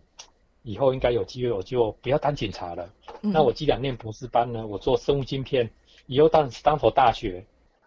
[0.67, 2.89] 以后应该有机会，我就不要当警察了。
[3.21, 5.69] 嗯、那我既然念博士班呢，我做生物晶片，
[6.07, 7.41] 以后当斯坦福大学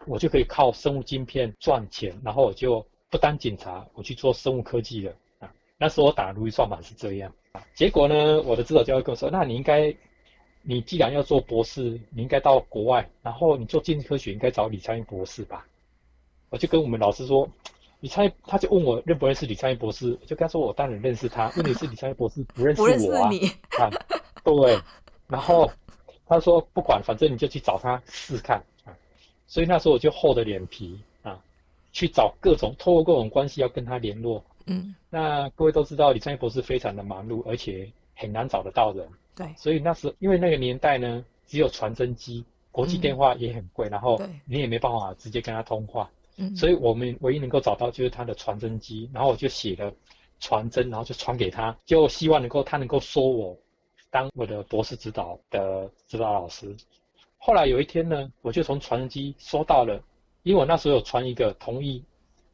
[0.07, 5.53] 我就可以靠生物晶片赚钱，然后我就不当警察，我去做生物科技了啊。
[5.77, 7.61] 那时候我打如意算盘是这样啊。
[7.75, 9.95] 结果呢，我的指导教授跟我说，那你应该，
[10.63, 15.67] 你既然要做博士，你应该到国外，然后你做经济科学应该找李昌钰博士吧。
[16.49, 17.47] 我就跟我们老师说，
[18.01, 21.51] 李昌钰，他就问我认不认识李昌钰博士，我就跟他说我当然认识他。
[21.55, 23.29] 问题是李昌钰博士不认识我啊。
[23.79, 23.89] 啊，
[24.43, 24.79] 对。
[25.27, 25.71] 然后
[26.25, 28.91] 他说不管，反正你就去找他试看啊。
[29.47, 31.39] 所以那时候我就厚着脸皮啊，
[31.93, 34.43] 去找各种，透过各种关系要跟他联络。
[34.65, 39.07] 嗯，那各位都知道李昌钰博士非常的忙碌，而且很难找得到人。
[39.35, 46.09] 对，所以那时候因为那个年代呢，只有传真机，国际电话也很贵，嗯、然后你也没办法直接跟他通话。
[46.41, 49.93] 嗯，所以我们唯一能够找到就是他的传真机，然后我就写了
[50.39, 53.55] 传真，然后就传给他，就希望能够他能够收我
[54.09, 56.75] 当我的博士指导的指导老师。
[57.37, 60.01] 后来有一天呢，我就从传真机收到了，
[60.41, 62.03] 因为我那时候有传一个同意，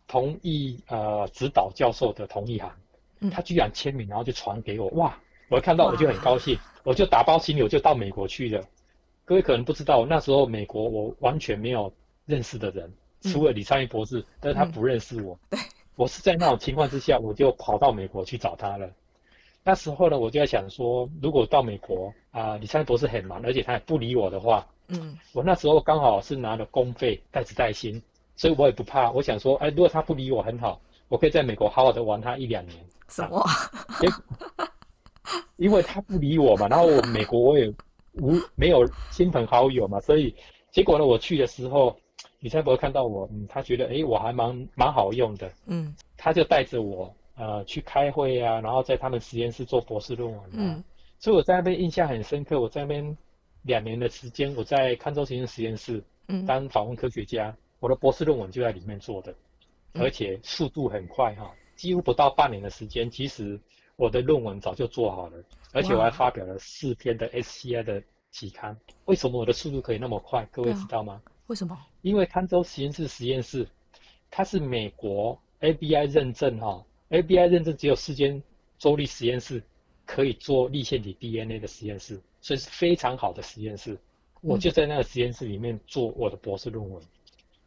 [0.06, 2.72] 同意呃指导教授的同意函，
[3.32, 5.18] 他居然签名，然后就传给我，哇！
[5.50, 8.62] 我看到我就很高兴，我就打包行李我就到美国去了。
[9.24, 11.94] 各位可能不知道，那时候美国我完全没有
[12.26, 15.38] 认识的人，除了李昌钰博士，但是他不认识我。
[15.50, 15.60] 对，
[15.96, 18.90] 我是在那种情况之下，我就跑到美国去找他了。
[19.64, 24.66] 那时候呢，我就在想说，如果到美国啊、呃，李昌钰博士很忙，而且他也不理我的话。
[24.88, 28.02] 嗯，我那时候刚好是拿了公费带子带薪，
[28.38, 29.12] 所以我也不怕。
[29.12, 32.78] 我想说，哎，如果他不理我很好，我可以在美国好好的玩他一两年。
[33.10, 33.44] 什么？
[35.58, 37.68] 因为他不理我嘛，然后我美国我也
[38.14, 40.34] 无没有亲朋好友嘛，所以
[40.72, 41.98] 结果呢，我去的时候，
[42.40, 50.84] 李昌钰博看到我，嗯，他觉得哎，我还蛮蛮好用的，嗯，他就带着我呃去开会啊，然后在他们实验室做博士论文啊，嗯，
[51.20, 53.18] 所以我在那边印象很深刻，我在那边。
[53.64, 59.36] 两年的时间，我在康州实验实验室嗯当访问科学家，嗯、我的博士论文就在里面做的，
[59.96, 63.60] 而且速度很快哈，几乎不到半年的时间，其实
[63.98, 68.78] 我的论文早就做好了，而且我还发表了四篇的 SCI 的期刊。
[69.04, 70.48] 为什么我的速度可以那么快？
[70.50, 71.22] 各位知道吗？
[71.48, 71.78] 为什么？
[72.02, 73.68] 因为康州实验室实验室，
[74.30, 78.42] 它是美国 ABI 认证哈，ABI 认证只有四间
[78.78, 79.62] 州立实验室
[80.06, 82.22] 可以做立线体 DNA 的实验室。
[82.40, 83.98] 所以是非常好的实验室，
[84.42, 87.04] 我就在那个实验室里面做我的博士论文，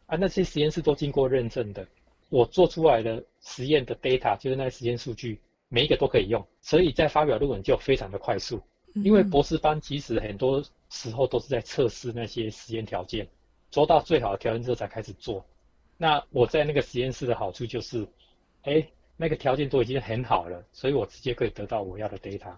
[0.07, 1.85] 啊，那些实验室都经过认证的，
[2.29, 8.59] 我做出来的实验的 data 就是那个实验数据，每一个都可以用，所以在发表论文就非常的快速，
[8.93, 13.27] 因为博士班其实很多时候都是在测试那些实验条件，
[13.71, 15.43] 做到最好的条件之后才开始做，
[15.97, 18.05] 那我在那个实验室的好处就是，
[18.63, 22.53] 哎，那个条件都已经很好了，所以我直接可以得到我要的 data。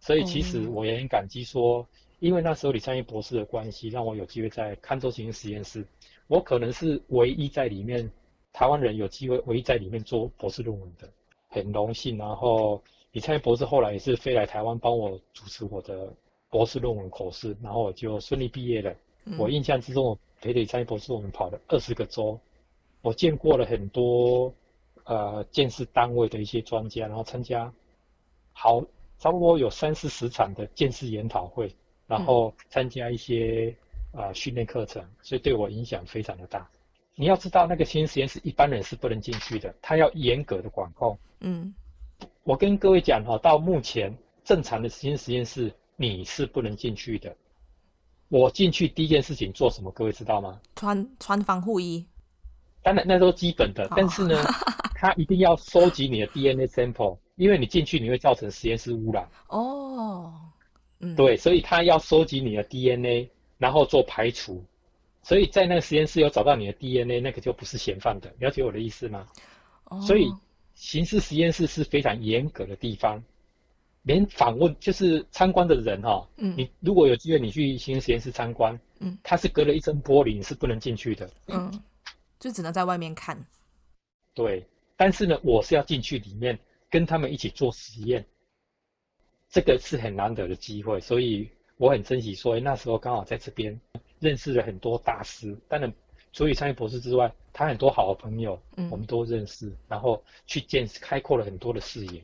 [0.00, 1.86] 所以其实我也很感激，说，
[2.20, 5.86] 因为那时候李昌钰博士的关系，让我有机会在康州行实验室，
[6.26, 8.10] 我可能是唯一在里面
[8.52, 11.08] 台湾人有机会唯一在里面做博士论文的，
[11.48, 12.16] 很荣幸。
[12.16, 16.10] 然后李昌钰博士后来也是飞来台湾帮我主持我的
[16.48, 18.94] 博士论文口试，然后我就顺利毕业了。
[19.36, 22.38] 我印象之中，我陪着李昌钰博士，我们跑了二十个州，
[23.02, 24.54] 我见过了很多
[25.04, 27.72] 呃建设单位的一些专家，然后参加
[28.52, 28.84] 好。
[29.18, 31.74] 差不多有三四十场的建设研讨会，
[32.06, 33.74] 然后参加一些
[34.12, 36.68] 啊训练课程，所以对我影响非常的大。
[37.14, 41.18] 你要知道，那个新实验室一般人是不能进去的，他要严格的管控。
[41.40, 41.74] 嗯，
[42.42, 47.34] 我跟各位讲哈，到目前正常的新实验室你是不能进去的。
[48.28, 49.90] 我进去第一件事情做什么？
[49.92, 50.60] 各位知道吗？
[50.74, 52.06] 穿穿防护衣。
[52.82, 54.42] 当然，那都基本的，但是呢，
[54.94, 57.18] 他一定要收集你的 DNA sample。
[57.36, 59.28] 因为你进去，你会造成实验室污染。
[59.48, 60.32] 哦，
[61.00, 64.64] 嗯，对，所以他要收集你的 DNA，然后做排除。
[65.22, 68.32] 所以在那个实验室有找到你的 DNA，那个就不是嫌犯的。
[68.38, 69.26] 了解我的意思吗？
[69.84, 70.00] 哦。
[70.00, 70.32] 所以
[70.74, 73.22] 刑事实验室是非常严格的地方，
[74.06, 81.30] 连访问就是参观的人哈、哦，嗯，你如果有机会你去形式实验室参观，嗯，它是隔了一层玻璃，你是不能进去的。
[81.48, 81.70] 嗯，
[82.40, 83.38] 就只能在外面看。
[84.32, 84.66] 对，
[84.96, 86.58] 但是呢，我是要进去里面。
[86.88, 88.24] 跟他们一起做实验，
[89.50, 92.32] 这个是很难得的机会，所以我很珍惜。
[92.32, 93.78] 所以那时候刚好在这边
[94.20, 95.92] 认识了很多大师，当然
[96.32, 102.22] 除了李昌钰博士之外，他很多好的朋友，我们都认识，嗯、然后去见识，开阔了很多的视野，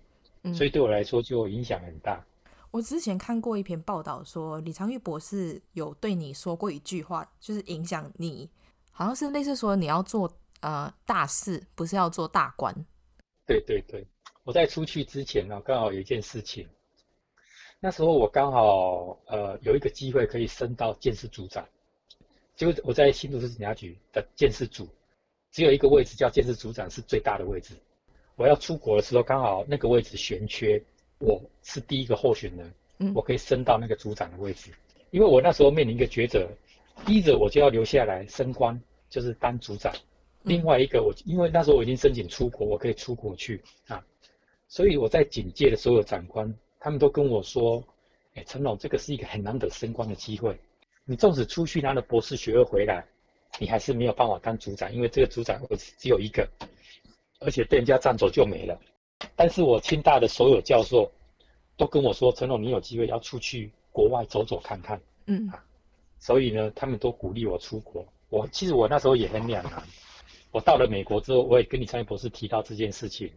[0.55, 2.24] 所以对我来说就影响很大。
[2.70, 8.48] 我之前看过一篇报道，说李昌钰博士有对你说过一句话，就是影响你，
[8.90, 12.74] 好像是类似说你要做呃大事，不是要做大官。
[13.46, 14.07] 对对对。
[14.44, 16.66] 我在出去之前呢，刚好有一件事情。
[17.78, 21.64] 那时候我刚好呃有一个机会可以升到鉴识组长，
[22.57, 24.88] 就我在新竹市警察局的鉴识组，
[25.50, 27.74] 只有一个位置叫鉴识组长，是最大的位置。
[28.42, 30.83] 我要出国的时候，刚好那个位置悬缺，
[31.20, 34.72] 我是第一个候选人，嗯，我可以升到那个组长的位置。
[35.12, 36.48] 因为我那时候面临一个抉择，
[37.07, 39.92] 第一个我就要留下来升官，就是当组长；
[40.42, 43.62] 另外一个我因为那时候我已经申请出国，我可以出国去。
[43.87, 44.05] 啊，
[44.66, 47.81] 所以我在警戒的所有长官，他们都跟我说
[48.35, 50.59] ：“哎，陈龙，这个是一个很难得升官的机会，
[51.05, 53.07] 你纵使出去拿了博士学位回来，
[53.61, 56.44] 你还是没有办法当组长，因为这个组长我只有一个。”
[57.44, 58.78] 而且被人家占走就没了，
[59.37, 61.11] 但是我清大的所有教授
[61.76, 65.50] 都跟我说：“陈龙，你有机会要出去国外走走看看。”嗯，
[66.18, 68.05] 所以呢，他们都鼓励我出国。
[68.28, 69.83] 我其实我那时候也很两难。
[70.50, 73.31] 我到了美国之后，我也跟李昌钰博士提到这件事情，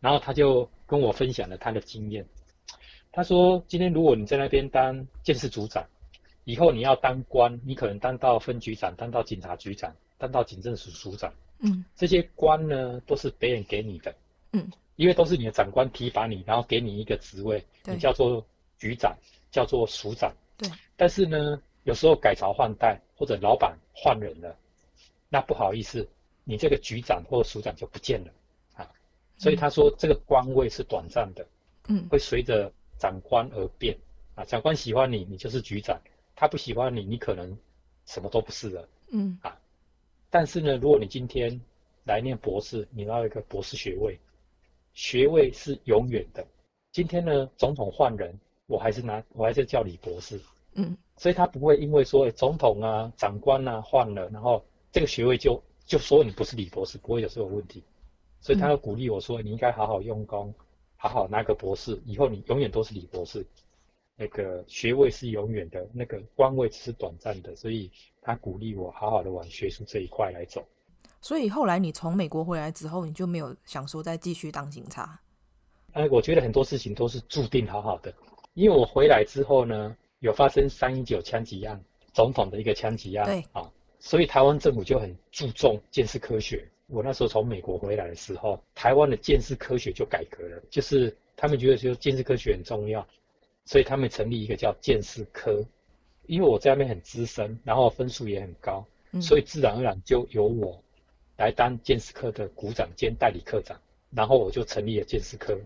[0.00, 2.26] 然后他就跟我分享了他的经验。
[3.12, 5.84] 他说：“今天如果你在那边当鉴识组长，
[6.44, 14.14] 以后你要当官，你可能当到分局长，当到警察局长，当到警政署署长。”嗯，这些官呢都是别人给你的，
[14.52, 17.94] 嗯，因为都是你的长官提拔你，然后给你一个职位，对。
[17.94, 18.44] 你叫做
[18.78, 19.16] 局长，
[19.50, 20.70] 叫做署长，对。
[20.96, 24.56] 但是呢，有时候改朝换代或者老板换人了，
[25.28, 26.08] 那不好意思，
[26.44, 28.32] 你这个局长或署长就不见了。
[28.74, 28.90] 啊。
[29.36, 31.46] 所以他说这个官位是短暂的，
[31.88, 33.96] 嗯，会随着长官而变。
[34.34, 34.44] 啊。
[34.44, 35.98] 长官喜欢你，你就是局长；
[36.34, 37.58] 他不喜欢你，你可能
[38.06, 39.38] 什么都不是了，嗯。
[39.42, 39.58] 啊。
[40.30, 41.60] 但是呢，如果你今天
[42.04, 44.18] 来念博士，你拿一个博士学位，
[44.94, 46.46] 学位是永远的。
[46.92, 50.40] 今天呢，总统换人，我还是拿，我还是叫李博士。
[50.74, 57.82] 嗯，所以他不会因为说总统啊、长官啊换了，然后这个学位就就说你不是李博士，不会有这个问题。
[58.40, 60.54] 所以他要鼓励我说，你应该好好用功，
[60.96, 63.44] 好好拿个博士，以后你永远都是李博士。
[64.16, 67.90] 那个学位是永远的，那个官位只是短暂的，所以
[68.20, 70.64] 他鼓励我好好的往学术这一块来走。
[71.20, 75.20] 所以后来你从美国回来之后，你就没有想说再继续当警察？
[75.92, 78.12] 哎，我觉得很多事情都是注定好好的，
[78.54, 81.78] 因为我回来之后呢，有发生三一九枪击案，
[82.12, 86.66] 总统的一个枪击案，对啊，所以台湾政府就很注重建设科学。
[86.86, 93.06] 我那时候从美国回来的时候，台湾的建设科学就改革了，就是他们觉得说建设科学很重要。
[93.66, 95.64] 所以他们成立一个叫建设科，
[96.26, 100.82] 因为我在那边很资深，然后分数也很高，嗯、所以自然而然就由我
[101.36, 103.80] 来当鉴识科的股长兼代理科长，
[104.10, 105.58] 然后我就成立了鉴识科。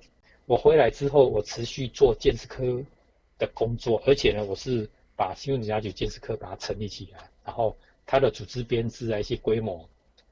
[0.47, 2.83] 我回来之后，我持续做鉴识科
[3.38, 9.88] 的工作，而且呢，我是把新闻警察局鉴识科把它成立起来，然后它的组织编制啊一些规模，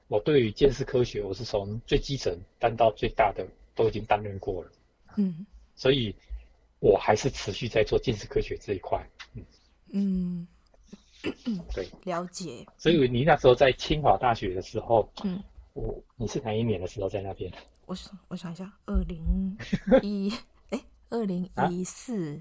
[0.08, 4.70] 我对于鉴识科学，我是从最基层当到最大的都已经担任过了，
[5.16, 6.14] 嗯，所以。
[6.84, 9.44] 我还是持续在做鉴识科学这一块，嗯
[9.92, 10.46] 嗯，
[11.72, 12.66] 对， 了解。
[12.76, 15.42] 所以你那时候在清华大学的时候，嗯，
[15.74, 17.52] 我你是哪一年的时候在那边？
[17.86, 19.56] 我想我想一下，二零
[20.02, 20.32] 一
[20.70, 22.40] 哎，二零一四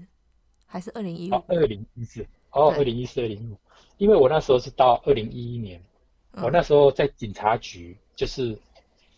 [0.66, 1.34] 还是二零一五？
[1.46, 3.56] 二零一四哦，二零一四二零一五。
[3.98, 5.80] 因为我那时候是到二零一一年，
[6.32, 8.58] 我那时候在警察局，就是。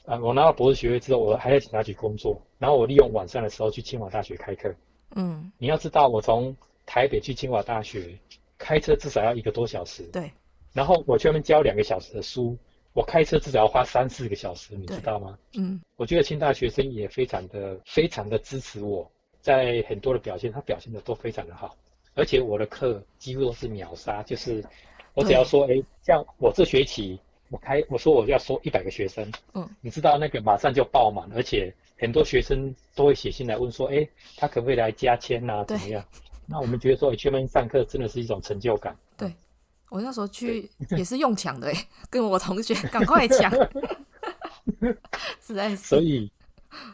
[0.06, 4.70] 呃，我拿到博士学位之后，我还在警察局工作，然后我利用晚上的时候去清华大学开课。
[5.14, 6.54] 嗯，你要知道，我从
[6.86, 8.18] 台北去清华大学
[8.58, 10.02] 开车至少要一个多小时。
[10.12, 10.30] 对。
[10.72, 12.56] 然后我去那边教两个小时的书，
[12.92, 15.38] 我开车至少要花三四个小时，你知道吗？
[15.56, 15.80] 嗯。
[15.96, 21.76] 我觉得清大学生也非常的、非常的支持我，在很多的表现，他表现的都非常的好，
[22.14, 24.64] 而且我的课几乎都是秒杀，就是
[25.14, 27.18] 我只要说，哎，像我这学期。
[27.50, 35.62] 我开我说我要收一百个学生，嗯，你知道那个马上就爆满，而且很多学生都会写信来问说，哎，他可不可以来加签呐？
[35.64, 36.04] 怎么样？
[36.46, 38.96] 对那我们觉得说，去那边上课真的是一种成就感。
[39.16, 39.34] 对，
[39.88, 43.50] 我那时候去也是用抢的，哎，跟我同学赶快抢，
[45.40, 45.76] 实在是。
[45.76, 46.30] 所以，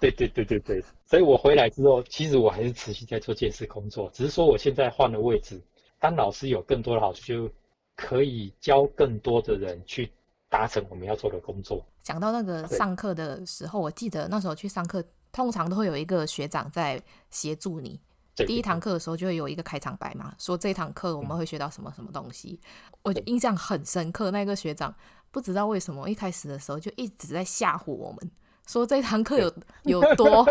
[0.01, 5.61] 对对对对对，所以我回来之后，其实我还是持续在做建设工作，只是说我现在换了位置，
[5.99, 7.51] 当老师有更多的好处，就
[7.97, 10.11] 可以教更多的人去。
[10.53, 11.81] 达成我们要做的工作。
[12.03, 18.01] 讲到那个上课的时候，我记得那时候去上课，通常都会有一个学长在协助你。
[18.41, 22.59] 对第一堂课的时候就会有一个开场白嘛，说这堂课我们会学到什么什么东西。
[22.63, 24.95] 嗯、我就印象很深刻，那个学长
[25.31, 28.31] 不知道为什么一开始的时候就一直在吓唬我们，
[28.67, 29.53] 说这堂课有
[29.85, 30.47] 有多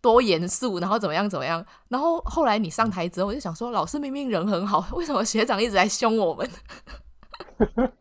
[0.00, 1.64] 多严肃，然后怎么样怎么样。
[1.88, 6.50] 然后后来你上台之后，我就想说，老师明明人很好，为什么学长一直在凶我们？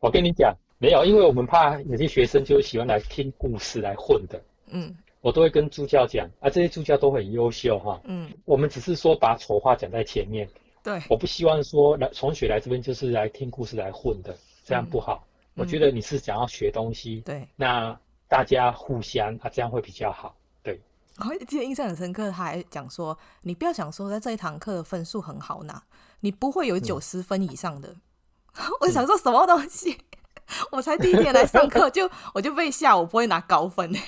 [0.00, 0.54] 我跟你讲。
[0.78, 4.38] 没有，因为我们怕有些学生就喜欢来听故事来混的。
[4.66, 4.94] 嗯，
[5.26, 8.00] 我都会跟助教讲啊，这些助教都很优秀哈。
[8.04, 10.48] 嗯，我们只是说把丑话讲在前面。
[10.84, 14.38] 对，我不希望说来从学来这边就是来听故事来混的。
[14.64, 15.26] 这样不好。
[15.56, 17.98] 嗯、我觉得你是想要学东西，对，那
[18.28, 20.32] 大家互相啊，这样会比较好。
[20.62, 20.80] 对，
[21.18, 25.82] 我记得印象很深刻，他还讲说，你不要想说在这一堂课的分数很好拿，
[26.20, 27.88] 你不会有九十分以上的。
[28.54, 29.90] 嗯、我想说什么东西？
[29.90, 34.00] 嗯、 我才第一天来上课就我就被吓，我不会拿高分哎。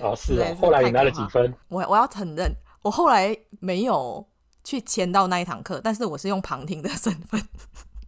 [0.00, 1.54] 哦，是啊，后来你拿了几分？
[1.68, 4.24] 我我要承认，我后来没有
[4.64, 7.40] 去签到那一堂课，但是我是用旁听的身份。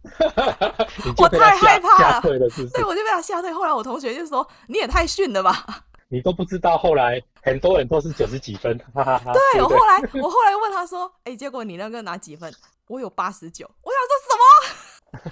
[1.17, 3.51] 我太害怕了，对，我就被他吓退。
[3.51, 5.65] 后来我同学就说：“你也太逊了吧！
[6.09, 9.33] ”你都不知道，后来很多人都是九十几分，哈哈哈。
[9.33, 12.53] 对，我后来我后来问他说：“哎，结果你那个拿几分？”
[12.87, 13.67] 我有八十九。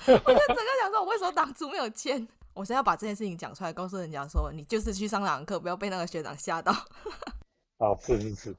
[0.08, 2.28] 我就整个想说，我为什么当初没有签？
[2.54, 6.72] 我现在要把这件事情讲出来，告诉人家说，你就是去上那堂课，不要被那个学长吓到。
[7.80, 8.56] 哦，是是是。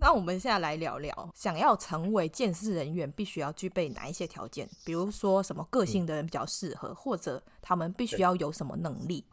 [0.00, 4.68] 那我们现在来聊聊，想要成为见识人员，必须要具备哪一些条件？
[4.84, 9.24] 比如说，什么个性的人比较适合，嗯、或者他们必须要有什么能力？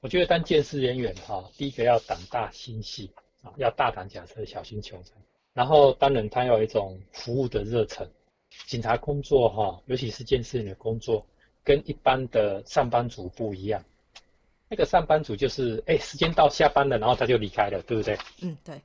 [0.00, 3.10] 我觉得当见识人员哈，第一个要胆大心细
[3.42, 5.14] 啊，要大胆假设，小心求证。
[5.54, 8.08] 然后，当然他要有一种服务的热忱。
[8.66, 11.26] 警察工作哈，尤其是监视人的工作。
[11.62, 13.84] 跟一般的上班族不一样，
[14.66, 18.18] 那个上班族就是，哎，时间到下班了，然后他就离开了，对不对？
[18.40, 18.80] 嗯，对。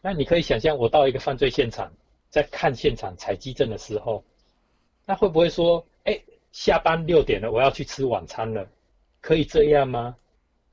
[0.00, 1.92] 那你可以想象，我到一个犯罪现场，
[2.30, 4.22] 在看现场采集证的时候，
[5.04, 8.68] 那会不会说，哎，下班六点了，我要去吃晚餐了，
[9.20, 10.14] 可以这样吗？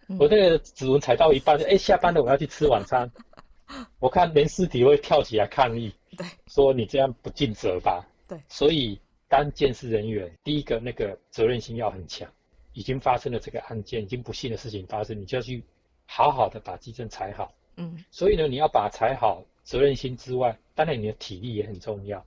[0.08, 3.12] 嗯、我那个指纹采到一半，哎，下班了，我要去吃晚餐，
[4.00, 8.06] 我看连尸体会跳起来抗议，对，说你这样不尽责吧？
[8.30, 8.98] 对，所以。
[9.32, 12.28] 当鉴识人员，第一个那个责任心要很强。
[12.74, 15.64] 已经发生了这个案件，已经不幸的事情发生，你就要去
[16.08, 17.54] 好好的把迹证踩好。
[17.76, 22.26] 嗯，所以呢，你要把踩好，责任心之外，当然你的体力也很重要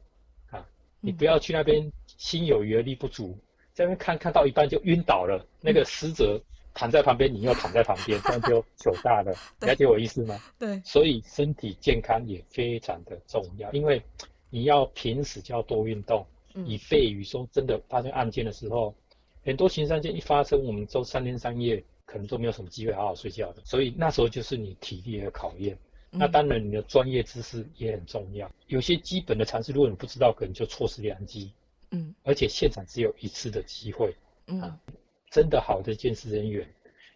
[0.50, 0.64] 啊。
[1.00, 3.36] 你不要去那边心有余而力不足，
[3.72, 6.40] 在那边看看到一半就晕倒了，那个死者
[6.72, 9.34] 躺在旁边，你又躺在旁边， 这样就糗大了。
[9.60, 10.38] 了解我意思吗？
[10.56, 10.80] 对。
[10.84, 14.00] 所以身体健康也非常的重要，因为
[14.52, 16.24] 你要平时就要多运动。
[16.66, 18.94] 以备于说真的发生案件的时候，
[19.42, 25.78] 很多刑事案件一发生，我们都三天三夜可能都没有什么机会好好睡觉的，所以那时候就是你体力的考验。
[26.10, 31.50] 那当然你的专业知识也很重要，有些基本的常识如果你不知道，可能就错失良机。
[31.90, 34.14] 嗯，而且现场只有一次的机会。
[34.48, 34.78] 嗯，
[35.30, 36.68] 真的好的鉴识人员，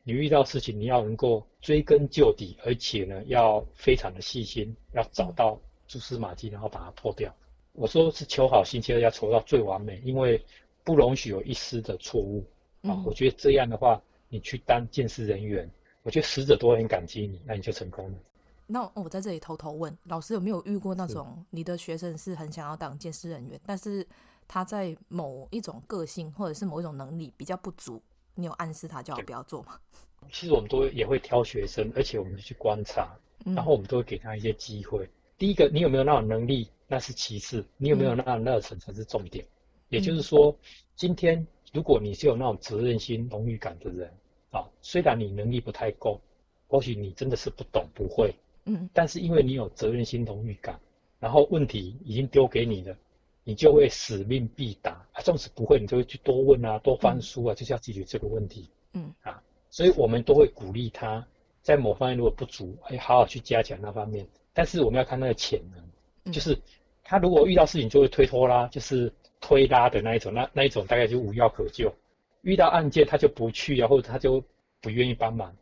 [0.03, 7.35] 你遇到事情你要能够追根究底，而且呢要非常的细心，要找到蛛丝马迹，然后把它破掉。
[7.73, 10.43] 我说是求好心切，要求到最完美，因为
[10.83, 12.45] 不容许有一丝的错误
[12.83, 13.03] 啊！
[13.05, 15.71] 我觉得这样的话，你去当见识人员，
[16.03, 18.19] 我觉得死者都会很感激你，那你就成功了。
[18.67, 24.07] 那我在这里偷偷问老师，有没有遇过那种你的学生是很想要当见识人员，但是
[24.49, 28.03] 他在某一种个性或者是某一种能力比较不足，
[28.35, 29.79] 你有暗示他叫他不要做吗？
[30.33, 33.15] 其实我们都也会挑学生，而且我们去观察，
[33.45, 35.05] 然后我们都会给他一些机会。
[35.05, 36.69] 嗯、第一个，你有没有那种能力？
[36.89, 39.45] 那是其次，你有没有那种热忱才是重点。
[39.45, 39.49] 嗯、
[39.91, 40.57] 也就是说，
[40.95, 44.09] 今天如果你是有那种责任心、荣誉感的人
[44.51, 46.21] 啊，虽然你能力不太够，
[46.69, 48.35] 或许你真的是不懂不会，
[48.67, 50.79] 嗯，但是因为你有责任心、荣誉感，
[51.19, 52.97] 然后问题已经丢给你了，
[53.43, 55.21] 你就会使命必达啊。
[55.23, 58.71] 纵使不会，你就会去多问啊，多翻书啊，嗯、就是要解决这个问题。
[58.93, 61.27] 嗯啊，所以我们都会鼓励他，
[61.63, 64.27] 在某方面如果不足，哎，好好去加强那方面。
[64.57, 66.33] 但是我们要看那个潜能。
[66.33, 66.59] 就是
[67.05, 71.95] 他如果遇到事情就会推脱啦，就是推拉的那一种，那那一种大概就无药可救。
[72.41, 74.43] 遇到案件他就不去啊，或者他就
[74.81, 75.55] 不愿意帮忙，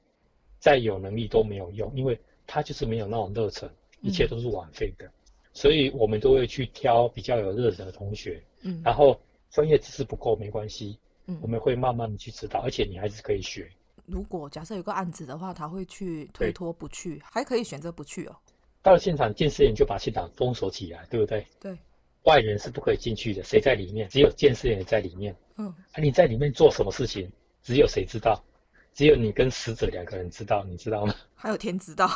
[0.59, 3.69] 再有能力都没有用，因为他就是没有那种热忱，
[4.01, 5.05] 一切都是枉费的。
[5.07, 5.13] 嗯、
[5.53, 9.21] 所以我们都会去挑比较有热忱的同学，嗯，然后
[9.51, 13.71] 专业知识不够没关系，嗯，我们会慢慢的去指导，而且你还是可以学。
[14.07, 18.37] 如果假设有个案子的话，他会去推脱不去，对还可以选择不去哦。
[18.85, 21.47] 到了现场，鉴识员就把现场封锁起来，对不对？
[21.59, 21.79] 对，
[22.25, 23.43] 外人是不可以进去的。
[23.43, 24.07] 谁在里面？
[24.11, 25.35] 只有鉴识员在里面。
[25.57, 27.33] 嗯，啊，你在里面做什么事情？
[27.63, 28.45] 只有谁知道？
[28.93, 31.15] 只有你跟死者两个人知道，你知道吗？
[31.35, 32.11] 还有天知道，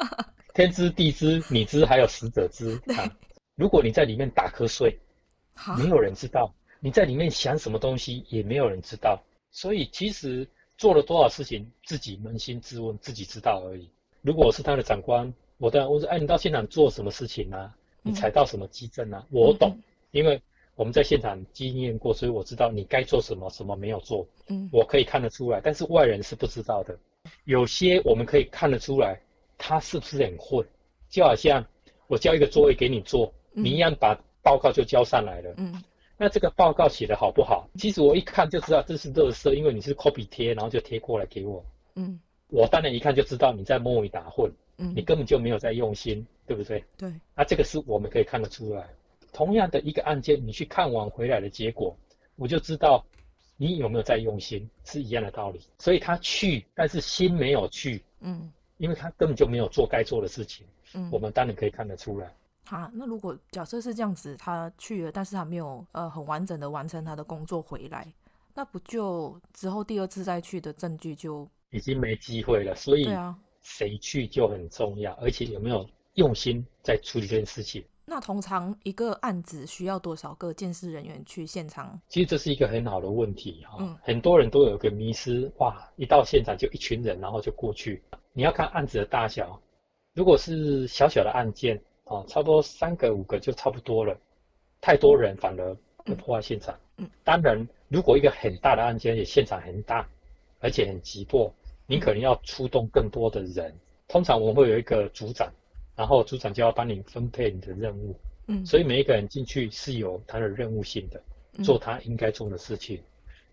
[0.54, 2.74] 天知地知，你知，还有死者知。
[2.86, 3.16] 对啊，
[3.54, 4.98] 如果你在里面打瞌睡，
[5.52, 6.54] 哈没有人知道。
[6.80, 9.22] 你在里面想什么东西，也没有人知道。
[9.50, 10.48] 所以其实
[10.78, 13.90] 做了多少事情，自己扪心自问，自己知道而已。
[14.22, 15.30] 如果我是他的长官。
[15.58, 17.74] 我的我说，哎，你到现场做什么事情啊？
[18.02, 19.24] 你踩到什么迹证啊？
[19.30, 19.78] 嗯、我懂，
[20.10, 20.40] 因为
[20.74, 24.26] 我们在现场经验过，所以我知道你该做什么，什么没有做。
[24.48, 26.98] 嗯，我可以看得出来，但是外人是不知道的。
[27.44, 29.18] 有些我们可以看得出来，
[29.56, 30.66] 他是不是很混？
[31.08, 31.64] 就好像
[32.08, 35.54] 我交一个座位给你做，你一样把报告就交上来了。
[35.56, 35.82] 嗯，
[36.18, 37.68] 那这个报告写的好不好？
[37.76, 41.64] 其实我一看就知道这是垃圾，因为你是 copy 贴，然后就贴过来给我。
[41.94, 46.84] 嗯，我当然一看就知道你在摸鱼打混，嗯，你根本就没有在用心，对不对？
[46.96, 47.12] 对。
[47.36, 48.88] 那这个是我们可以看得出来。
[49.32, 51.96] 同样的一个案件，你去看完回来的结果，
[52.36, 53.04] 我就知道
[53.56, 55.60] 你有没有在用心，是一样的道理。
[55.78, 62.32] 所以他去，但是心没有去，嗯，因为他根本就没有做该做的事情，嗯，我们当然可以看得出来。
[62.66, 68.06] 好，那如果假设是这样子，他去了，但是他没有呃很完整的完成他的工作回来，
[68.54, 72.74] 那不就之后第二次再去的证据就已经没机会了？
[72.74, 75.84] 所以，对啊，谁去就很重要，而且有没有
[76.14, 77.84] 用心在处理这件事情。
[78.06, 82.00] 那通常一个案子需要多少个鉴识人员去现场？
[82.06, 88.00] 其实这是一个很好的问题哈，嗯，很多人都有个迷失，哇，一到现场就一群人，然后就过去。
[88.32, 89.60] 你要看案子的大小，
[90.12, 91.82] 如果是小小的案件。
[92.06, 94.14] 哦，差不多三个五个就差不多了，
[94.78, 96.78] 太多人反而会破坏现场。
[96.98, 100.06] 嗯，当然，如果一个很大的案件，也现场很大，
[100.60, 101.50] 而且很急迫，
[101.86, 103.74] 你可能要出动更多的人。
[104.08, 105.50] 通常我们会有一个组长，
[105.96, 108.14] 然后组长就要帮你分配你的任务。
[108.46, 111.22] 嗯，所以每一个人进去是有他的任务性的，
[111.64, 113.00] 做他应该做的事情。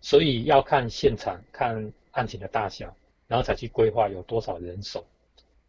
[0.00, 2.94] 所以要看现场，看案情的大小，
[3.26, 5.04] 然后才去规划有多少人手。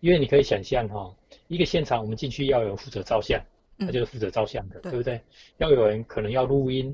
[0.02, 1.16] 因为你可以想象哈，
[1.48, 3.42] 一个现场我们进去要有负责照相，
[3.80, 5.22] 他就是负责照相的，嗯、对，对不对？
[5.60, 6.94] 要有人可能要录音，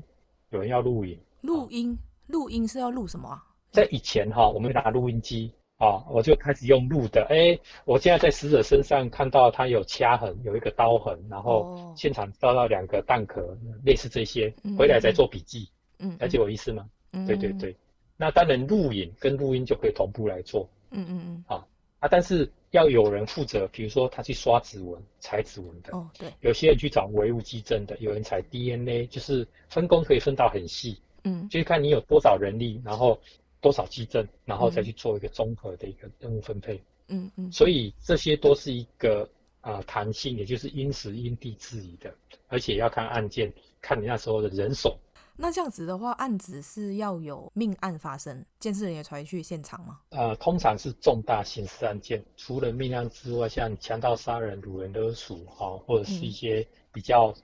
[0.50, 1.18] 有人要录影。
[1.40, 1.98] 录音，
[2.28, 3.42] 录音是要录什么啊？
[3.72, 7.26] 在以前哈，我们拿录音机啊，我就开始用录的。
[7.30, 15.68] 哎，我现在在死者身上看到他有掐痕，有一个刀痕，然后现场找到两个弹壳，类似这些，回来再做笔记。
[15.98, 16.88] 嗯，了解我意思吗？
[17.12, 17.74] 嗯，对对对。
[18.16, 20.68] 那当然，录影跟录音就可以同步来做。
[20.90, 21.44] 嗯嗯嗯。
[21.48, 21.66] 啊
[22.00, 22.48] 啊，但是。
[22.72, 33.18] 要有人负责，比如说他去刷指纹、采指纹的，哦，对，有些人去找唯物基证的，有人采 DNA，就是分工可以分到很细，嗯，就是看你有多少人力，然后
[33.60, 39.28] 多少基证，然后再去做一个综合的一个任务分配，嗯嗯，所以这些都是一个
[39.60, 42.14] 啊、呃、弹性，也就是因时因地制宜的，
[42.48, 44.96] 而且要看案件，看你那时候的人手。
[45.36, 49.98] 那这样子的话，案子是要有命案发生，监视人员才会去现场吗？
[50.10, 57.34] 呃，通常是重大刑事案件，除了命案之外，像强盗杀人、掳人勒赎，哈，或者是一些比较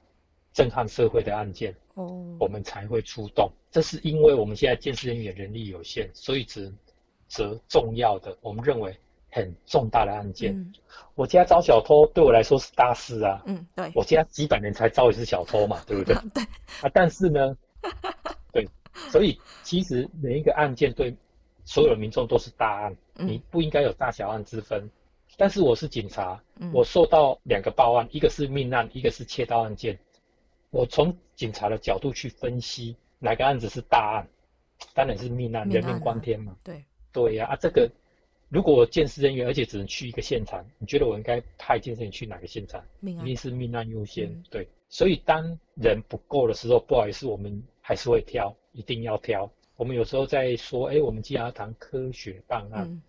[0.57, 3.53] 震撼社会的案件，哦、嗯，我们才会出动。
[3.71, 6.73] 这是因为我们现在鉴识人员人力有限，所以只
[7.29, 8.97] 择重要的，我们认为
[9.31, 10.57] 很重大的案件。
[10.57, 10.73] 嗯、
[11.15, 13.43] 我家遭小偷，对我来说是大事啊。
[13.45, 13.93] 嗯，对。
[13.95, 16.17] 我家几百年才遭一次小偷嘛， 对不对？
[16.33, 16.43] 对。
[16.81, 17.55] 啊，但是呢。
[18.51, 18.67] 对，
[19.11, 21.15] 所以其实每一个案件对
[21.67, 24.91] 所有的民众都是大案，嗯、你不应该有大小案之分。
[25.37, 29.99] 但是我是警察，嗯、我受到两个报案，一个是命案，一个是窃盗案件。
[30.77, 34.29] 我从警察的角度去分析哪个案子是大案，
[34.95, 36.55] 当然是命案，命案啊、人命关天嘛。
[36.63, 37.91] 对对呀，啊，啊，这个
[38.51, 42.85] 如果我鉴识人员，而且只能去一个现场，你觉得我应该派鉴识人员去哪个现场？
[43.01, 44.69] 命案一定是命案优先，嗯、对。
[44.91, 49.51] 所以当人不够的时候，不好意思，我们还是会挑，一定要挑。
[49.77, 53.01] 我们有时候在说，哎，我们既然要谈科学办案，嗯、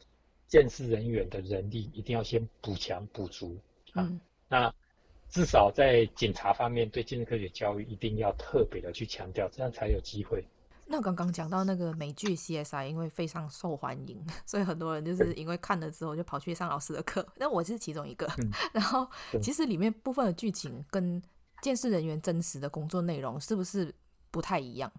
[0.47, 3.57] 鉴识人员的人力一定要先补强补足
[3.91, 4.07] 啊。
[4.09, 4.73] 嗯、那
[5.29, 10.43] 至少在警察方面，对精神科学教育一定要特别的去强调，这样才有机会。
[10.89, 17.27] 那刚刚讲到那个美剧 CSI，因为非常受欢迎， 所以很多人就是因为看了之后就跑去上老师的课。
[17.35, 18.25] 那我是其中一个。
[18.37, 19.05] 嗯、 然后
[19.41, 21.21] 其实里面部分的剧情跟
[21.61, 23.93] 监视人员真实的工作内容是不是
[24.31, 24.89] 不太一样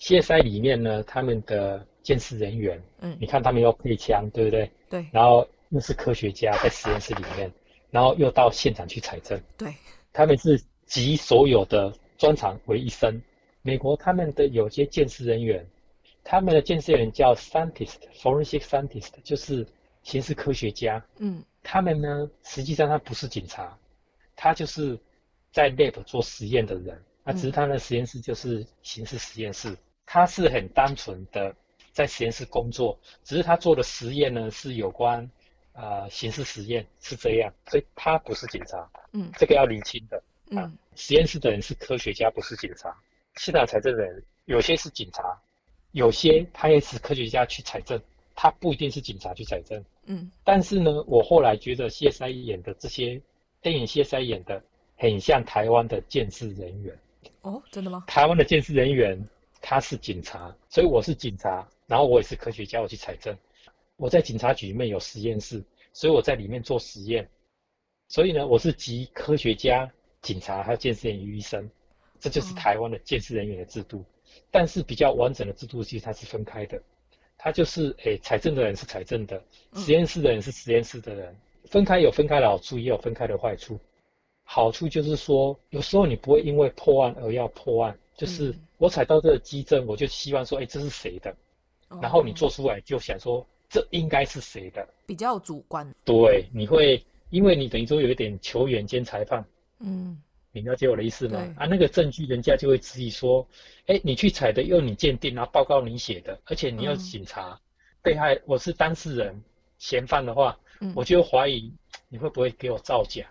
[0.00, 4.68] ？CSI 里面呢，他们的监视人员，嗯，你看他们要配枪，对不对？
[4.90, 5.06] 对。
[5.12, 7.52] 然后又是科学家在实验室里面，
[7.90, 9.74] 然后又到现场去采证，对。
[10.12, 13.22] 他们是集所有的专长为一身。
[13.62, 15.66] 美国他们的有些鉴识人员，
[16.22, 19.66] 他们的鉴识人员叫 scientist，forensic scientist，就是
[20.02, 21.04] 刑事科学家。
[21.18, 21.42] 嗯。
[21.62, 23.78] 他们呢，实际上他不是警察，
[24.34, 24.98] 他就是。
[25.52, 31.54] 在 lab 做实验的人，那只是他的实验室就是刑事实验室，嗯、他是很单纯的
[31.92, 35.30] 在实验室工作，只是他做的实验呢是有关
[35.76, 40.20] 啊、呃、刑事实验是这样，所以他不是警察，嗯，这个要厘清的，
[40.50, 42.92] 嗯、啊，实验室的人是科学家，不是警察，
[43.36, 45.22] 现场采证的人有些是警察，
[45.92, 48.00] 有些他也是科学家去采证，
[48.34, 53.20] 他不一定是警察去采证，嗯，但是呢，我后来觉得 CSI 演的这些
[53.60, 54.62] 电影 CSI 演的。
[54.98, 56.98] 很像台湾的建制人员
[57.42, 58.02] 哦，真的吗？
[58.06, 59.28] 台湾的建制人员
[59.60, 63.36] 他是警察，所以我是警察，然后我也是科学家，我去采证。
[63.96, 67.28] 我在警察局里面有实验室，所以我在里面做实验。
[68.08, 69.90] 所以呢，我是集科学家、
[70.20, 71.68] 警察还有鉴识人员于一身。
[72.18, 74.04] 这就是台湾的鉴识人员的制度。
[74.50, 76.80] 但是比较完整的制度其实它是分开的，
[77.38, 79.42] 它就是诶，财政的人是财政的，
[79.74, 83.78] 实验室的人是实验室的人，分开有分开的好处，也有分开的坏处。
[84.44, 91.34] 好处就是说，有时候你不会因为破案而要破案，就是我采到这个基证，我就希望说，诶，这是谁的？
[92.00, 94.86] 然后你做出来就想说，这应该是谁的？
[95.06, 95.94] 比较主观。
[96.04, 99.44] 对，你会因为你等于说有一点球员兼裁判。
[99.80, 100.20] 嗯。
[100.52, 101.38] 你了解我的意思吗？
[101.58, 103.46] 啊，那个证据人家就会质疑说，
[103.88, 107.60] 哎，你去采的用你鉴定，然后报告你写的，而且你要警察，嗯、
[108.00, 109.38] 被害我是当事人，
[109.76, 111.70] 嫌犯的话，嗯、我就怀疑
[112.08, 113.26] 你会不会给我造假，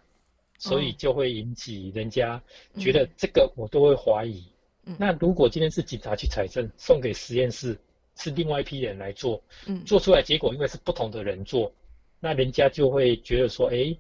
[0.59, 2.39] 所以就会引起人家
[2.77, 4.45] 觉得这个我都会怀疑。
[4.85, 7.75] 嗯、那如果今天是警察去采证，送给实验室
[8.15, 11.71] 是另外一批人来做，嗯、做出来结果因为是不同的人做，
[12.19, 13.95] 那人家就会觉得说，哎，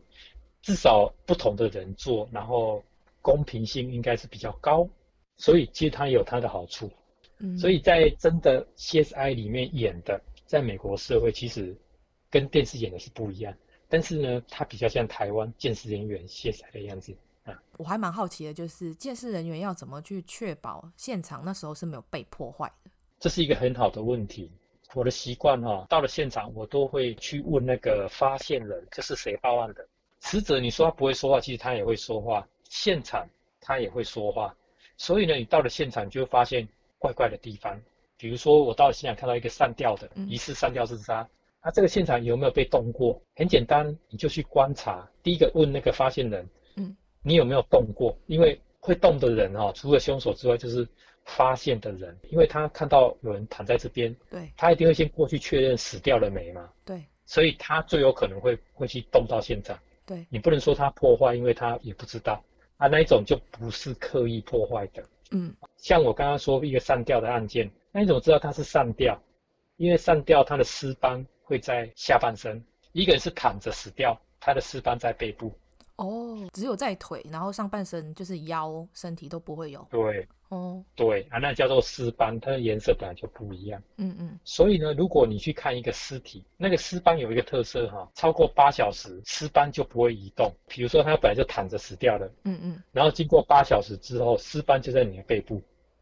[0.61, 2.83] 至少不同的人做，然后。
[3.21, 4.87] 公平性应该是比较高，
[5.35, 6.91] 所以其实它有它的好处。
[7.39, 11.75] 嗯，所以在真的 CSI 里面演的，在美国社会其实
[12.29, 13.51] 跟电视演的是不一样。
[13.89, 17.59] 但是呢，它比较像台湾鉴识人员 CSI 的样子啊。
[17.77, 22.91] 我还蛮好奇的，就是监视人员要怎么去确保现场那时候是没有被破坏的？
[23.25, 24.51] 这是一个很好的问题。
[24.93, 29.83] 我的习惯哈，到了现场我都会去问那个发现人，这是谁报案的？
[30.19, 32.47] 死者你说他不会说话，其实他也会说话。
[32.69, 33.27] 现场
[33.59, 34.55] 他也会说话，
[34.95, 36.67] 所以呢，你到了现场就会发现
[36.99, 37.81] 怪怪的地方。
[38.15, 41.27] 比如说，我到了现场看到一个上吊的，疑似上吊自杀，
[41.63, 43.19] 那、这个现场有没有被动过？
[43.35, 45.09] 很简单，你就去观察。
[45.23, 48.15] 第一个问那个发现人，嗯，你有没有动过？
[48.27, 50.87] 因为会动的人哈、哦，除了凶手之外，就是
[51.25, 59.77] 发现的人，因为他看到有人躺在这边，对，他一定会先过去确认死掉了没嘛，对，所以他最有可能会会去动到现场。
[60.05, 62.41] 对，你不能说他破坏，因为他也不知道。
[62.77, 65.03] 啊，那一种就不是刻意破坏的。
[65.31, 69.19] 嗯，像我刚刚说一个上吊的案件，那你怎么知道他是上吊，
[69.77, 75.51] 因为上吊他的尸斑会在下半身，一个人是躺着死掉，他的尸斑在背部。
[75.95, 79.87] 哦，只有在腿，然后上半身就是腰、身体都不会有。
[79.89, 80.27] 对。
[80.49, 83.81] 哦，对啊，那叫做尸斑，它的颜色本来就不一样。
[83.97, 84.39] 嗯嗯。
[84.43, 90.53] 所以呢，如果你去看一个尸体，那个尸斑有一个特色哈，超过八小时，尸斑就不会移动。
[90.67, 95.61] 比如说它本来就躺着死掉了，嗯嗯，然后经过八小时之后，尸斑就在你的背部，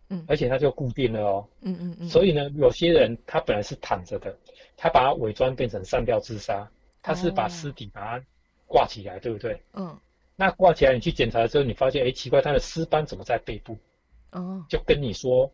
[0.09, 1.47] 嗯，而且它就固定了哦。
[1.61, 2.09] 嗯嗯嗯。
[2.09, 4.37] 所以呢，有些人他本来是躺着的，
[4.75, 6.69] 他把它伪装变成上吊自杀，
[7.01, 8.25] 他是把尸体把它
[8.67, 9.61] 挂起来，对不对？
[9.73, 9.97] 嗯。
[10.35, 13.77] 那挂起来，你去检查的时候，你发现，哎，奇怪，他的尸斑怎么在背部？
[14.33, 15.51] 哦，就跟你说，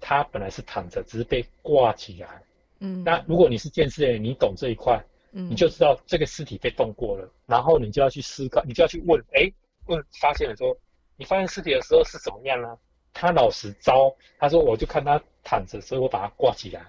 [0.00, 2.42] 他本来是躺着，只是被挂起来。
[2.78, 9.52] 嗯，那如果你是鉴识员，你懂这一块，嗯，你就知道这个尸体被动过了，然后你就要去思考，你就要去问，哎，
[9.86, 10.74] 问发现了说，
[11.16, 12.78] 你发现尸体的时候是怎么样呢？
[13.12, 16.86] 他老实招，他说我就看他躺着，所以我把他挂起来，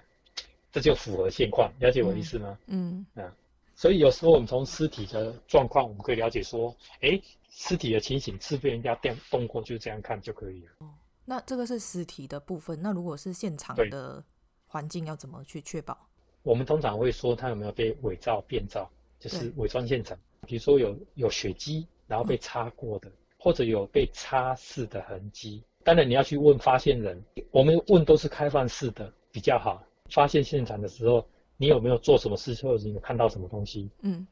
[0.70, 2.56] 这就符合现况，了解我的意思吗？
[2.68, 3.34] 嗯，嗯，啊，
[3.74, 7.20] 所以有时候我们从尸体的状况，我们可以了解说，哎，
[7.50, 10.70] 尸体的情形是被人家电动过，就这样看就可以了。
[11.32, 14.22] 那这个是实体的部分，那如果是现场的
[14.66, 15.96] 环境，要怎么去确保？
[16.42, 18.86] 我们通常会说他有没有被伪造、变造，
[19.18, 20.14] 就是伪装现场。
[20.46, 25.64] 比如说有有血迹，然后被擦过的，嗯、或者有被擦拭的痕迹。
[25.82, 27.18] 当然你要去问发现人，
[27.50, 29.82] 我们问都是开放式的比较好。
[30.10, 31.26] 发现现场的时候，
[31.56, 33.88] 你有没有做什么事，或者你有看到什么东西？
[34.02, 34.26] 嗯，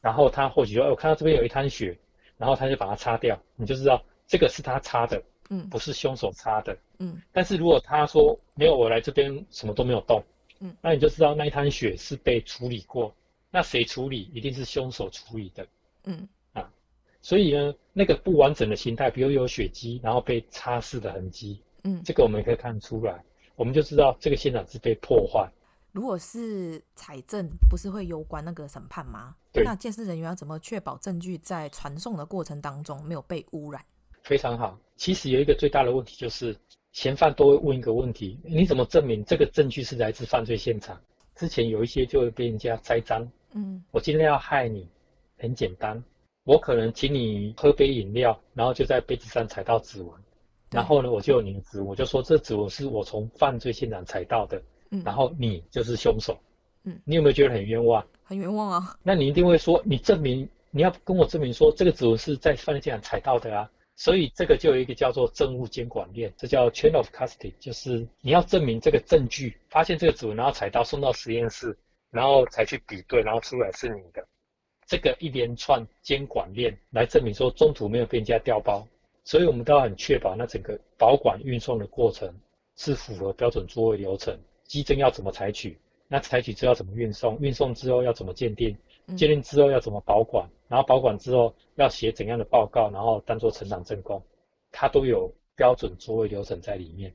[0.00, 1.98] 然后他或许说，哎，我看到这边有一滩血，
[2.38, 5.22] 然后他就把它擦掉，你就知道这个是他擦的。
[5.50, 6.76] 嗯，不是凶手擦的。
[6.98, 10.22] 嗯，但是如果他说没有，我来这边什么都没有动。
[10.60, 13.14] 嗯，那你就知道那一滩血是被处理过。
[13.50, 14.30] 那谁处理？
[14.32, 15.66] 一定是凶手处理的。
[16.04, 16.70] 嗯，啊，
[17.20, 21.60] 所以呢，那个不完整的形态，比如有血迹，然后被擦拭的痕迹。
[21.82, 23.24] 嗯，这个我们也可以看出来，
[23.56, 25.50] 我们就知道这个现场是被破坏。
[25.92, 29.34] 如果是采证，不是会攸关那个审判吗？
[29.50, 29.64] 对。
[29.64, 33.84] 那鉴识人员要怎么确保证据在传送的过程当中没有被污染？
[34.22, 34.78] 非常好。
[35.00, 36.54] 其实有一个最大的问题就是，
[36.92, 41.00] 嫌犯都会问一个问题：你怎么证明这个证据是来自犯罪现场？
[41.34, 43.26] 之前有一些就会被人家栽赃。
[43.54, 44.86] 嗯，我今天要害你，
[45.38, 46.04] 很简单，
[46.44, 50.12] 我可能请你喝杯饮料，然后就在杯子上踩到指纹，
[50.70, 56.38] 然后呢，我就有你的指纹，我就说这指纹是我从犯罪现场踩到的，嗯，然后你就是凶手。
[56.84, 58.06] 嗯，你有没有觉得很冤枉？
[58.22, 58.94] 很冤枉啊！
[59.02, 63.70] 那你一定会说，你证明你要跟我证明说这个指纹是在犯罪现场踩到的啊。
[64.00, 71.76] 所以这个就有一个叫做证物监管链，这叫 chain of custody，就是你要证明这个证据，发现这个指纹，然后采到送到实验室，
[72.10, 74.26] 然后才去比对，然后出来是你的。
[74.86, 78.88] 这个一连串监管链来证明说中途没有被人家调包，
[79.22, 82.34] 所以我们都要很确保那整个保管运送的过程
[82.76, 84.34] 是符合标准作业流程，
[84.64, 85.78] 机针要怎么采取，
[86.08, 88.74] 那采取之后要怎么运送，运送之后要怎么鉴定，
[89.16, 94.22] 鉴定之后要怎么保管，然后保管之后要写怎样的报告，然后当做成长证供，
[94.70, 97.12] 它都有标准作业流程在里面。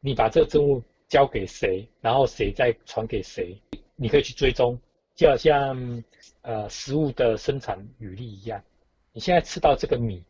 [0.00, 3.60] 你把这个证物交给谁，然后谁再传给谁，
[3.96, 4.78] 你可以去追踪，
[5.14, 6.02] 就好像
[6.42, 8.62] 呃食物的生产履历一样。
[9.12, 10.24] 你现在吃到这个米，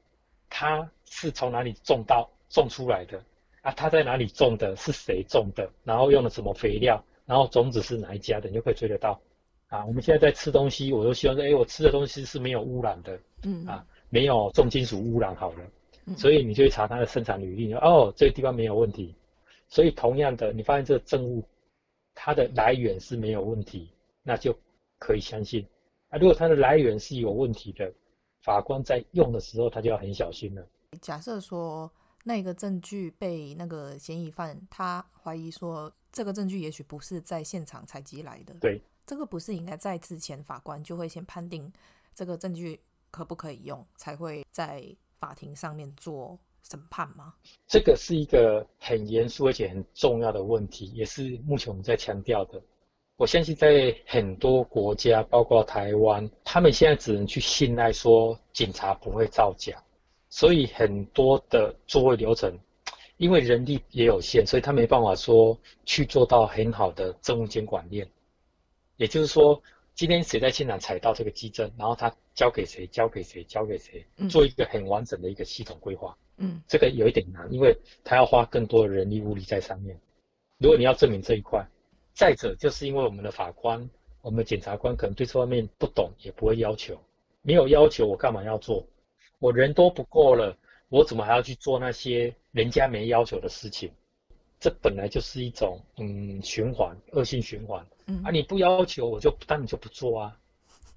[0.48, 3.22] 它是从哪里种到种出来的
[3.62, 3.72] 啊？
[3.72, 4.76] 它在哪里种的？
[4.76, 5.70] 是谁种的？
[5.84, 7.02] 然后用了什么肥料？
[7.26, 8.48] 然后种子是哪一家的？
[8.48, 9.18] 你就可以追得到。
[9.74, 15.64] 啊，我们现在在吃东西，我都希望说，哎，我吃的东西是没有污染的，嗯啊，没有重金属污染好了，
[16.06, 19.12] 嗯，所以你就会查它的生产履历，哦，这个地方没有问题。
[19.66, 21.42] 所以同样的，你发现这个证物
[22.14, 23.90] 它的来源是没有问题，
[24.22, 24.56] 那就
[25.00, 25.66] 可以相信。
[26.10, 27.92] 啊，如果它的来源是有问题的，
[28.42, 30.64] 法官在用的时候他就要很小心了。
[31.00, 31.90] 假设说
[32.22, 41.72] 那个证据被那个嫌疑犯他怀疑说这个证据也许不是在现场采集来的，对，这个不是应该在之前法官就会先判定
[42.14, 42.80] 这个证据
[43.11, 44.84] 可不可以用，才会在
[45.18, 46.38] 法庭上面做。
[46.66, 47.34] 审判吗？
[47.66, 52.59] 这个是一个很严肃而且很重要的问题，也是目前我们在强调的。
[53.16, 59.76] 我相信在很多国家，包括台湾，他们现在只能去信赖说警察不会造假，
[60.30, 62.59] 所以很多的作业流程，
[63.18, 68.09] 因为人力也有限，所以他没办法说去做到很好的证物监管链。
[68.97, 69.62] 也就是说，
[69.95, 76.16] 今天谁在现场踩到这个机证，然后他交给谁，交给谁，交给谁，做一个很完整的一个系统规划。
[76.36, 79.99] 嗯，这个有一点难，因为他要花更多的人力物力在上面。
[80.59, 81.64] 如果你要证明这一块，
[82.12, 83.88] 再者就是因为我们的法官、
[84.20, 86.99] 我们的检察官可能对这方面不懂，也不会要求。
[87.42, 88.86] 没有要求，我干嘛要做？
[89.38, 90.57] 我人都不够了，
[90.88, 93.92] 我怎么还要去做那些人家没要求的事情？
[94.59, 97.86] 这本来就是一种嗯循环，恶性循环。
[98.07, 98.22] 嗯。
[98.24, 100.38] 啊，你不要求，我就当你就不做啊，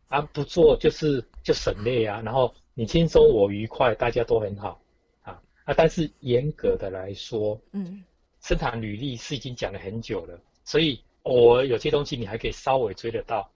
[0.07, 4.79] 啊不做就是就省略啊，然后你轻松我愉快，大家都很好。
[5.21, 8.03] 啊啊，但是严格的来说，嗯，
[8.41, 13.49] 生产履历是已经讲了很久了，所以偶尔有些东西你还可以稍微追得到。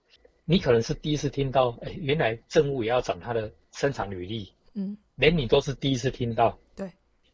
[0.44, 6.90] 你可能是第一次听到，哎，原来政务也要讲它的生产履历，嗯，连你都是第一次听到，对，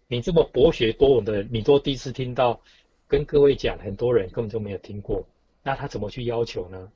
[0.07, 2.61] 你这么博学多闻的人，你都第一次听到，
[3.07, 5.27] 跟各位讲，很多人根本就没有听过，
[5.69, 6.91] 那他怎么去要求呢？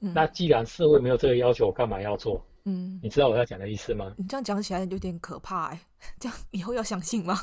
[0.00, 2.44] 嗯，那既然社会没有这个要求，我干嘛要做？
[2.66, 4.14] 嗯，你知道我要讲的意思吗？
[4.18, 5.80] 你这样讲起来有点可怕哎，
[6.20, 7.40] 这样以后要相信吗？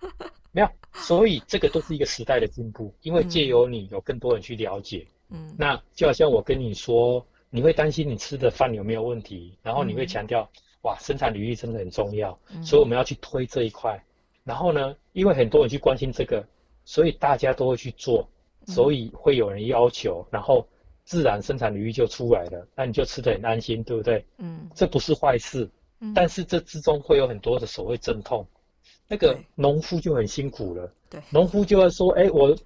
[0.52, 14.02] 没有，所以这个都是一个时代的进步，因为借由你有更多人去了解，嗯，那就好像我跟你说，你会担心你吃的饭有没有问题，然后你会强调，嗯、哇，生产履历真的很重要，嗯、所以我们要去推这一块。
[14.44, 16.42] 然后呢，因为很多人去关心这个，
[16.86, 18.26] 所以大家都会去做，
[18.66, 20.66] 所以会有人要求，然后。
[21.08, 24.26] 自然生产履历就出来了，那你就吃得很安心，对不对？
[24.38, 28.44] 嗯，这不是坏事，嗯，但是这之中会有很多的所谓阵痛，
[29.06, 32.56] 那个农夫就很辛苦了，对，农夫就会说，哎，我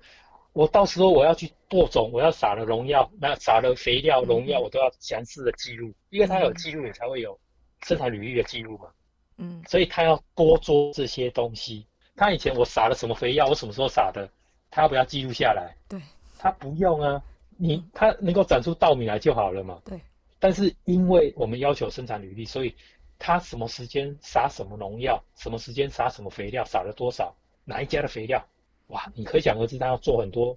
[0.55, 7.39] 我到时候我要去播种，我要撒了农药，那撒了肥料、农药，我都要详细的记录，因为他有记录，你才会有
[7.83, 8.89] 生产履历的记录嘛，
[9.37, 11.87] 嗯，所以他要多做这些东西。
[12.17, 14.27] 他以前我撒了什么肥料，我什么时候撒的，
[14.71, 15.75] 他要不要记录下来？
[15.89, 16.01] 对，
[16.39, 17.23] 他不用啊。
[17.63, 19.83] 你他能够长出稻米来就好了嘛？
[19.85, 20.01] 对。
[20.39, 22.75] 但是因为我们要求生产履历，所以
[23.19, 27.35] 他什么时间撒什么农药，什么时间撒什么肥料，撒了多少，
[27.67, 28.43] 哪一家的肥料，
[28.87, 30.57] 哇，你可想而知，他要做很多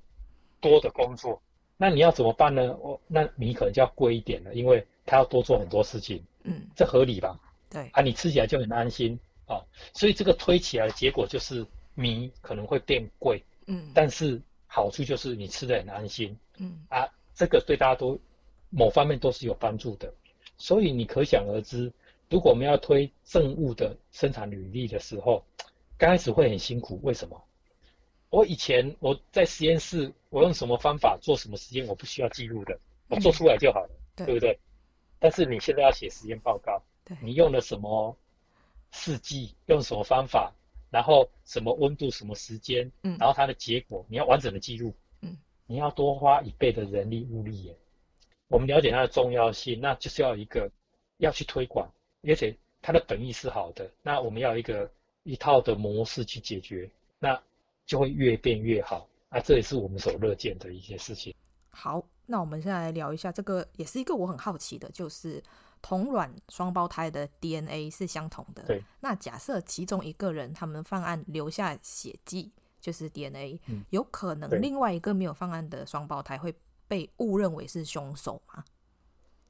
[0.62, 1.42] 多的工作。
[1.76, 2.64] 那你要怎么办呢？
[2.82, 6.24] 哦，那米可能就要贵一点了，因为他要多做很多事情。
[6.44, 7.38] 嗯，这合理吧？
[7.70, 7.90] 对。
[7.92, 13.44] 啊，你吃起来就很安心啊，哦，所以这个推起来的结果就是米可能会变贵。
[13.68, 14.42] 嗯，但是。
[14.76, 18.20] 好处就是你吃的很安心，嗯啊，这个对大家都
[18.72, 20.12] 某方面都是有帮助的，
[20.58, 21.94] 所以你可想而知，
[22.28, 25.46] 如果我们要推政务的生产履历的时候，
[25.96, 27.00] 刚开始会很辛苦。
[27.04, 27.40] 为什么？
[28.32, 34.58] 我以前我在实验室，我用什么方法做什么实验，我不需要记录的，我做出来就好了， 嗯、对不对？
[35.20, 36.82] 但是你现在要写实验报告，
[37.22, 38.18] 你用了什么
[38.90, 40.52] 试剂，用什么方法？
[40.94, 45.36] 然后什么温度、什么时间，嗯，然后它的结果你要完整的记录，嗯，
[45.66, 47.76] 你要多花一倍的人力物力耶。
[48.48, 50.70] 我们了解它的重要性，那就是要一个
[51.18, 51.92] 要去推广，
[52.22, 54.88] 而且它的本意是好的，那我们要一个
[55.24, 56.88] 一套的模式去解决，
[57.18, 57.42] 那
[57.88, 59.10] 就会越变越好。
[59.30, 61.34] 啊这也是我们所乐见的一些事情。
[61.72, 65.42] 好，那我们现在来聊一下这个，也是一个我很好奇的，就是
[65.84, 68.64] 同卵双胞胎的 DNA 是相同的。
[68.64, 68.82] 对。
[69.02, 76.52] 那假设其中一个人他们犯案留下血迹，就是 DNA，、嗯、有可能另外一个没有犯案的双胞胎会
[76.88, 78.64] 被误认为是凶手吗？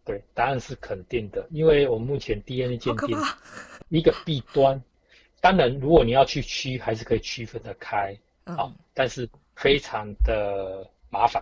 [0.04, 3.18] 对，答案是肯定的，因为我们目前 DNA 鉴定
[3.90, 4.82] 一个弊端，
[5.40, 11.42] 当然如果你要去区，还是可以区分得开，嗯、啊，但是非常的麻烦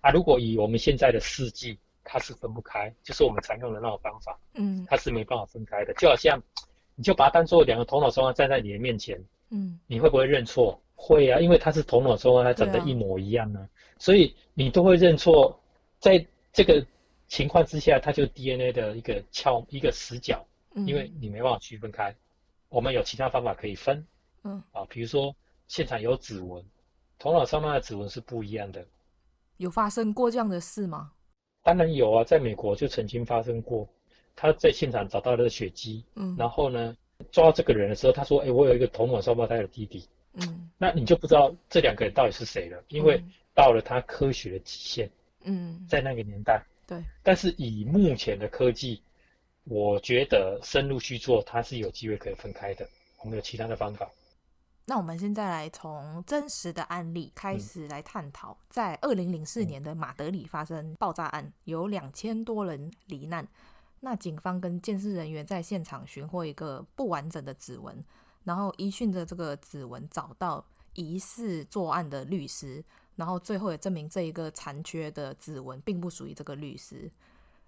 [0.00, 0.10] 啊。
[0.10, 5.92] 如果以我们现在的试剂，它是分不开，就是我们常用的那种方法，嗯，它是没办法分开的。
[5.94, 6.40] 就好像
[6.94, 9.18] 你就把它当做两个头脑双胞胎站在你的面前，
[9.50, 10.80] 嗯，你会不会认错？
[10.94, 15.58] 会啊，因为它是头脑双胞胎长得一模一样呢、啊，所以你都会认错，
[15.98, 16.84] 在这个。
[17.26, 22.10] 情况之下，它就 DNA 的一个翘一个死角，因为你没办法区分开。
[22.10, 22.16] 嗯、
[22.68, 24.06] 我们有其他方法可以分，
[24.44, 25.34] 嗯啊，比如说
[25.66, 26.62] 现场有指纹，
[27.18, 28.86] 头脑上面的指纹是不一样的。
[29.56, 31.12] 有发生过这样的事吗？
[31.64, 33.88] 当然有啊，在美国就曾经发生过，
[34.36, 36.96] 他在现场找到了血迹，嗯，然后呢
[37.32, 43.22] 抓到这个人的时候，他说：“哎、欸，我有一个同卵双胞胎的弟弟。”嗯，那你就不知道这两个人到底是谁了，因为
[43.54, 45.10] 到了他科学的极限，
[45.44, 46.62] 嗯，在那个年代。
[46.86, 49.00] 对，但是以目前的科技，
[49.64, 52.86] 我觉得深入去做，它是有机会可以分开的。
[53.22, 54.10] 我们有其他的方法。
[54.86, 63.48] 那我们现在来从真实的案例开始来探讨，嗯、在二零零四年的马德里发生爆炸案，有两千多人罹难。
[64.00, 68.04] 那警方跟监视人员在现场寻获一个不完整的指纹，
[68.44, 72.84] 然后依循着这个指纹找到疑似作案的律师。
[73.16, 77.08] 然后最后也证明这一个残缺的指纹并不属于这个律师，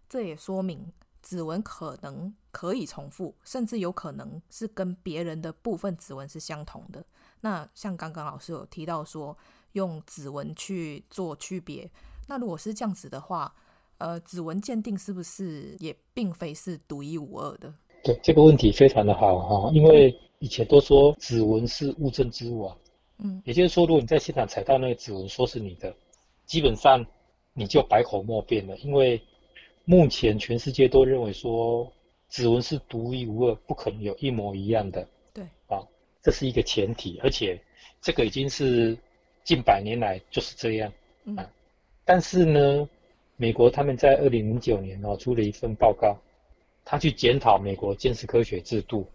[0.08, 0.92] 这也说明
[1.26, 7.04] 指纹可能可以重复，甚至有可能是跟别人的部分指纹是相同的。
[7.40, 9.36] 那像刚刚老师有提到说
[9.72, 11.90] 用指纹去做区别，
[12.28, 13.52] 那如果是这样子的话，
[13.98, 17.74] 呃，指纹鉴定是不是也并非是独一无二的？
[18.04, 22.76] 对，这个问题非常的好哈，因为以前都说指纹是物证之物啊。
[23.18, 25.92] 嗯，也就是说，如果你在现场采到那个指纹，说是你的，
[26.46, 27.04] 基本上
[27.52, 29.20] 你就百口莫辩了，因为
[29.86, 31.90] 目前全世界都认为说
[32.28, 35.08] 指纹是独一无二，不可能有一模一样的。
[35.32, 35.80] 对，啊，
[36.20, 37.58] 这是一个前提，而且
[38.02, 38.98] 这个已经是
[39.44, 40.92] 近百年来就是这样。
[41.24, 41.50] 嗯，啊，
[42.04, 42.88] 但是呢，
[43.36, 46.16] 美国他们在二零零九年哦出了一份报告，
[46.84, 49.08] 他去检讨美国鉴识科学制度，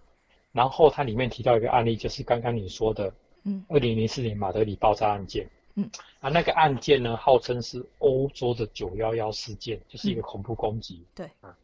[0.52, 3.14] 然后它里面提到一个案例，就是刚刚你说的。
[3.44, 11.58] 嗯，二零零四年马德里爆炸案件，嗯，啊，那个案件呢，号称是欧洲的九幺幺事件，就是一个恐怖攻击，对，啊，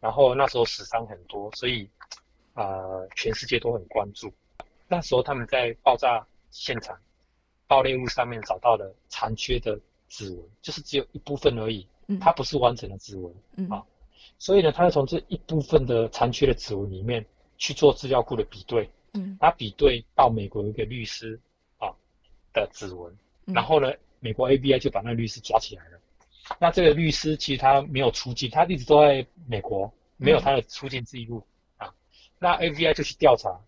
[0.00, 1.88] 然后那时候死伤很多，所以
[2.54, 4.32] 呃，全世界都很关注。
[4.88, 6.98] 那时候他们在爆炸现场
[7.66, 9.78] 爆裂物上面找到了残缺的
[10.08, 13.84] 指纹，就是只有一部分而已，嗯，它不是完整的指纹，嗯，啊，
[14.38, 17.24] 所以呢，他就从这一部分的残缺的指纹里面
[17.58, 18.90] 去做资料库的比对。
[19.18, 21.40] 嗯，他比对到美国一个律师
[21.78, 21.88] 啊
[22.52, 23.16] 的指纹，
[23.46, 25.98] 然后呢，美国 ABI 就把那个律师抓起来了。
[26.60, 31.42] 那这个律师其实他没有出境，他一直都在美国，没有他的出境记录
[31.76, 31.92] 啊。
[32.38, 33.58] 那 ABI 就去调查，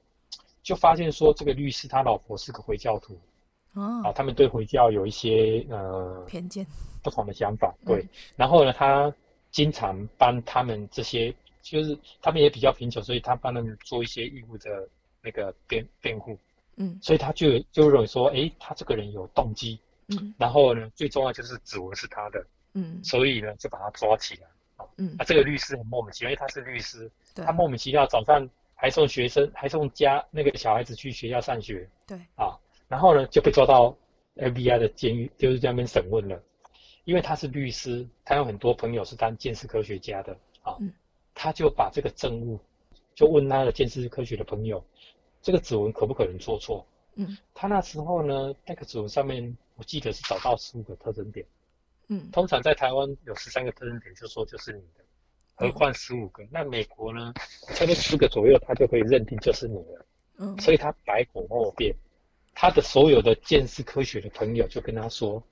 [0.63, 3.19] 就发现说这个律师他老婆是个回教徒，
[3.75, 6.67] 啊，他们对回教有一些呃偏见、
[7.03, 7.75] 不同的想法。
[7.87, 8.07] 对，
[8.37, 9.13] 然后呢，他
[9.51, 14.89] 经常帮他们这些，就是他们也比较贫穷，所以他帮他们做一些义务的。
[15.21, 16.39] 那个辩辩护，
[16.81, 32.57] 嗯，所以他就就认为说，哎，他这个人有动机，嗯，然后呢，最重要就是指纹是他的，嗯，所以呢，就把他抓起来，嗯，啊，这个律师很莫名其妙，因为他是律师，对，他莫名其妙早上还送学生，还送家那个小孩子去学校上学，对，啊，
[32.87, 33.97] 然后呢就被抓到
[34.37, 36.41] FBI 的监狱，就是在那边审问了，
[37.05, 40.93] 因为他是律师，他有很多朋友是当鉴识科学家的，啊，嗯，
[41.35, 42.61] 他就把这个证物，
[43.17, 44.85] 就问他的鉴识科学的朋友。
[45.43, 46.87] 这个指纹可不可能做错？
[47.15, 51.45] 嗯，他那时候呢，那个指纹上面我记得是找到十五个特征点。
[52.09, 55.05] 嗯，通常在台湾有十三个特征点，就说就是你的，
[55.57, 56.47] 何况十五个？
[56.51, 57.35] 那美国呢，
[57.75, 60.07] 差不多十个左右，他就可以认定就是你的。
[60.39, 61.95] 嗯，所以他百口莫辩，
[62.55, 65.43] 他的所有的鉴识科学的朋友就跟他说，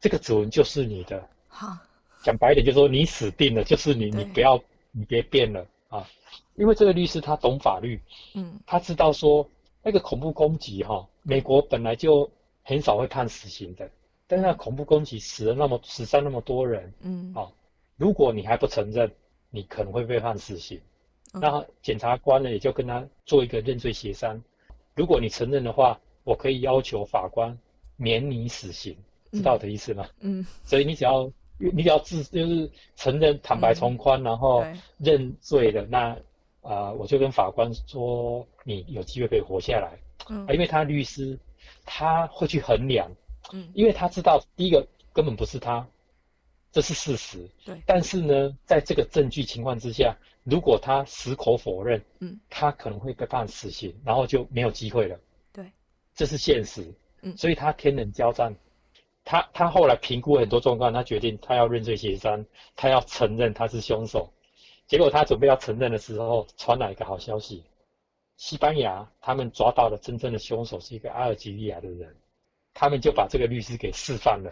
[0.00, 1.28] 这个指纹就是你的。
[1.48, 1.76] 好，
[2.22, 4.58] 讲白一点就是说你死定了，就是你，你不要，
[4.90, 5.66] 你别变了。
[5.88, 6.08] 啊，
[6.56, 8.00] 因为这个律师他懂法律，
[8.34, 9.48] 嗯，他知道说
[9.82, 12.30] 那个恐怖攻击哈，美国本来就
[12.62, 13.88] 很少会判死刑的，
[14.26, 17.48] 但是那恐怖攻击死了那么死伤那么多人，嗯，啊，
[17.96, 19.10] 如果你还不承认，
[19.50, 20.80] 你可能会被判死刑，
[21.32, 24.42] 那检察官呢也就跟他做一个认罪协商，
[24.94, 27.56] 如果你承认的话，我可以要求法官
[27.96, 28.96] 免你死刑，
[29.30, 30.08] 知道我的意思吗？
[30.20, 34.64] 嗯，所以你只要你只要自就是承认坦白从宽，嗯、然后
[34.98, 36.16] 认罪的，那
[36.66, 39.98] 啊、呃，我就跟法官说，你有机会可以活下来。
[40.28, 41.38] 嗯，因为他律师
[41.84, 43.10] 他会去衡量，
[43.52, 45.86] 嗯，因为他知道第一个根本不是他，
[46.72, 47.48] 这是事实。
[47.64, 47.80] 对。
[47.86, 55.18] 但是呢，在这个证据情况之下，如果他矢口否认，嗯，他可能会被判死刑，然后就没有机会了。
[55.52, 55.70] 对，
[56.14, 56.92] 这是现实。
[57.22, 58.54] 嗯，所以他天人交战。
[59.24, 62.44] 他他后来评估很多状况，他决定他要认罪协商，
[62.76, 64.32] 他要承认他是凶手。
[64.86, 67.64] 结果他准备要承认的时候，传来一个好消息：
[68.36, 72.14] 西班牙他们抓到了真正的凶手是一个阿尔及利亚的人，
[72.72, 74.50] 他们就把这个律师给释放了。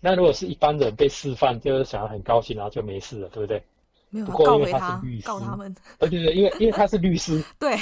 [0.00, 3.62] 那如果是一般人被释放，就是想要很高兴，然后就没事了，对不对？
[4.10, 5.74] 没有，不过因为他是律师，告他们。
[5.98, 7.42] 对对对，因为因为他是律师。
[7.58, 7.76] 对。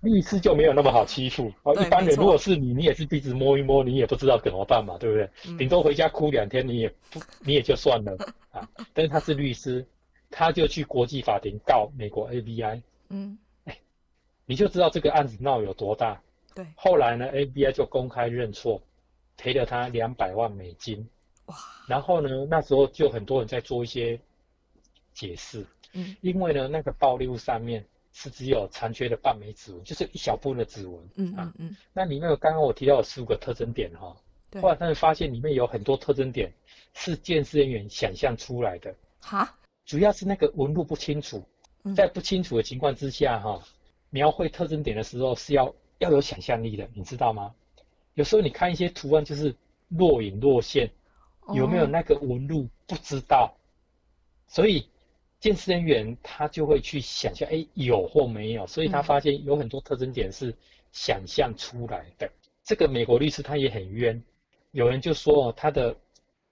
[0.00, 1.74] 律师就没有那么好欺负哦。
[1.80, 5.56] 一般人如果是你，你也是鼻子摸一摸，你也不知道怎么办嘛，对不对？
[5.56, 8.14] 顶、嗯、多回家哭两天，你也不，你也就算了
[8.52, 8.68] 啊。
[8.92, 9.82] 但是他是律师，
[10.36, 12.82] 他就去国际法庭告美国 ABI。
[13.08, 13.78] 嗯，哎，
[14.46, 16.20] 你就知道这个案子闹有多大。
[16.56, 16.66] 对。
[16.74, 18.82] 后来呢，ABI 就公开认错，
[19.36, 21.08] 赔了他两百万美金。
[21.46, 21.54] 哇。
[21.86, 24.18] 然后呢，那时候就很多人在做一些
[25.12, 25.64] 解释。
[25.92, 26.16] 嗯。
[26.20, 27.86] 因为呢，那个暴力物上面。
[28.16, 31.02] 是只有残缺的半枚指纹，就是一小部分的指纹。
[31.16, 31.76] 嗯嗯嗯。
[31.92, 34.16] 那里面有刚刚我提到的十五个特征点哈，
[34.50, 34.62] 对。
[34.62, 36.52] 后来他们发现里面有很多特征点
[36.92, 38.94] 是鉴识人员想象出来的。
[39.20, 39.52] 哈？
[39.84, 41.42] 主要是那个纹路不清楚，
[41.94, 43.62] 在不清楚的情况之下哈，
[44.10, 47.54] 描绘特征点的时候是要要有想象力的，你知道吗？
[48.14, 49.54] 有时候你看一些图案就是
[49.88, 50.90] 若隐若现，
[51.54, 53.54] 有没有那个纹路不知道，
[54.46, 54.88] 所以。
[55.40, 60.56] 鉴识人员他就会去想象，哎，有或没有，所以他发现有很多特征点是
[60.90, 62.26] 想象出来的。
[62.26, 62.32] 嗯、
[62.64, 64.24] 这个美国律师他也很冤，
[64.70, 65.94] 有人就说，他的，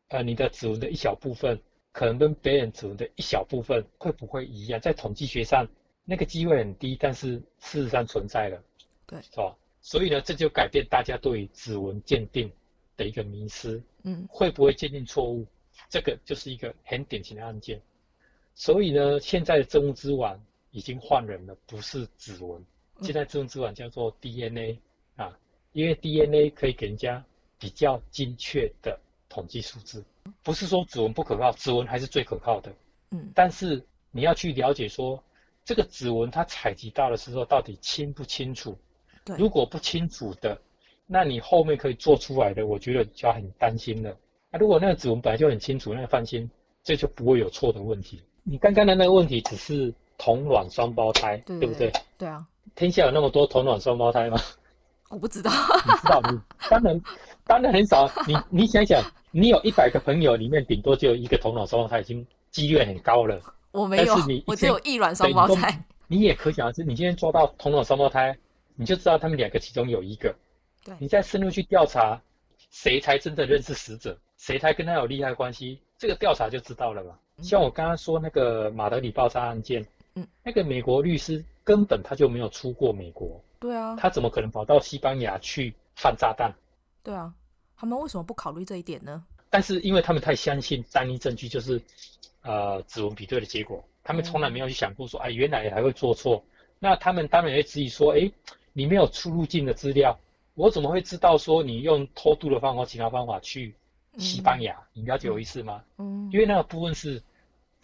[0.09, 1.59] 呃，你的指纹的一小部分，
[1.93, 4.81] 可能跟别人指纹的一小部分会不会一样？
[4.81, 5.67] 在统计学上，
[6.05, 8.63] 那个机会很低，但是事实上存在了，
[9.07, 9.55] 对，是吧？
[9.81, 12.51] 所以呢，这就改变大家对于指纹鉴定
[12.97, 15.47] 的一个迷思，嗯，会不会鉴定错误？
[15.89, 17.81] 这个就是一个很典型的案件。
[18.55, 20.39] 所以呢，现在的证物之网
[20.71, 22.65] 已经换人了，不是指纹。
[23.01, 24.79] 现在证物之网叫做 DNA
[25.17, 25.37] 啊，
[25.73, 27.25] 因为 DNA 可以给人家
[27.59, 30.05] 比较精确的统计数字。
[30.43, 32.73] 不是说指纹不可靠，指纹还是最可靠的。
[33.11, 33.31] 嗯。
[33.35, 35.23] 但是你要去了解说，
[35.65, 38.77] 这个指纹它采集到的时候到底清不清楚？
[39.25, 39.37] 对。
[39.37, 40.61] 如果不清楚的，
[41.07, 44.17] 那你后面可以做出来的，我觉得就要很担心了。
[44.51, 46.51] 那如果那个指纹本来就很清楚，那个放心，
[46.83, 48.23] 这就不会有错的问题。
[48.45, 51.93] 你刚刚的那个问题只是同卵双胞胎，对，对，对不对？
[52.19, 52.47] 对啊。
[52.75, 54.39] 天下有那么多同卵双胞胎吗？
[55.11, 55.51] 我不知道。
[55.85, 56.21] 你知道？
[56.31, 57.01] 你当然
[57.45, 58.11] 当然很少。
[58.27, 63.41] 你你想想，你有一百个朋友里面，顶多就有一个头脑双胞胎，已经几率很高了。
[63.71, 65.85] 我没有，但是你我只有一卵双胞胎。
[66.07, 68.37] 你也可想而知，你今天抓到同卵双胞胎，
[68.77, 70.35] 你就知道他们两个其中有一个。
[70.85, 70.95] 对。
[70.99, 72.21] 你再深入去调查，
[72.71, 74.19] 谁才真的认识死者？
[74.37, 75.81] 谁才跟他有利害关系？
[75.99, 77.15] 这个调查就知道了嘛。
[77.41, 86.53] 像我刚刚说那个马德里爆炸案件，嗯，那个美国律师根本他就没有出过美国，对啊，他怎么可能跑到西班牙去放炸弹？
[87.03, 87.35] 对啊，
[87.77, 89.25] 他们为什么不考虑这一点呢？
[89.51, 91.83] 但是因为他们太相信单一证据就是，
[92.43, 96.45] 呃，指纹比对的结果，他们从来没有去想过说，哎，原来还会做错。
[96.79, 98.31] 那他们当然也会质疑说，哎，
[98.73, 100.19] 你没有出入境的资料，
[100.55, 103.75] 我怎么会知道说你用偷渡的方法或其他方法去
[104.19, 104.75] 西班牙？
[104.95, 105.83] 嗯、你了解我意思吗？
[105.99, 107.23] 嗯，因为那个部分是。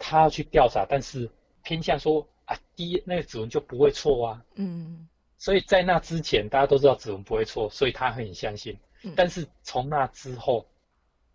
[0.01, 1.29] 他要去调查，但是
[1.61, 4.41] 偏向说啊，第一那个指纹就不会错啊。
[4.55, 8.77] 嗯，所以在那之前，大家都知道指纹不会错，所以他很相信。
[9.03, 10.65] 嗯，但是从那之后，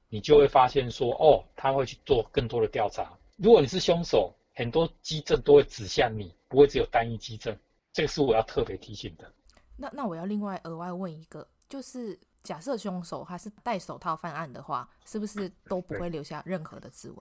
[0.08, 3.16] 你就会发现说，哦，他会去做更多的调查。
[3.36, 7.56] 如果你是凶手，很多基证都会指向你，不会只有单一基证。
[7.92, 9.32] 这个是我要特别提醒的。
[9.76, 17.18] 那那我要另外额外问一个，就是假设凶手还是戴手套犯案的话，是不是都不会留下任何的指纹？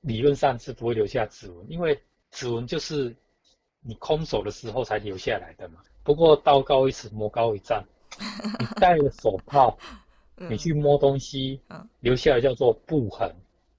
[0.00, 3.14] 理论上是不会留下指纹，因为指纹就是
[3.80, 5.80] 你空手的时候才留下来的嘛。
[6.02, 7.84] 不过道高一尺，魔高一丈，
[8.58, 9.76] 你戴了手套，
[10.36, 11.60] 你去摸东西，
[12.00, 13.34] 留下来叫做布痕，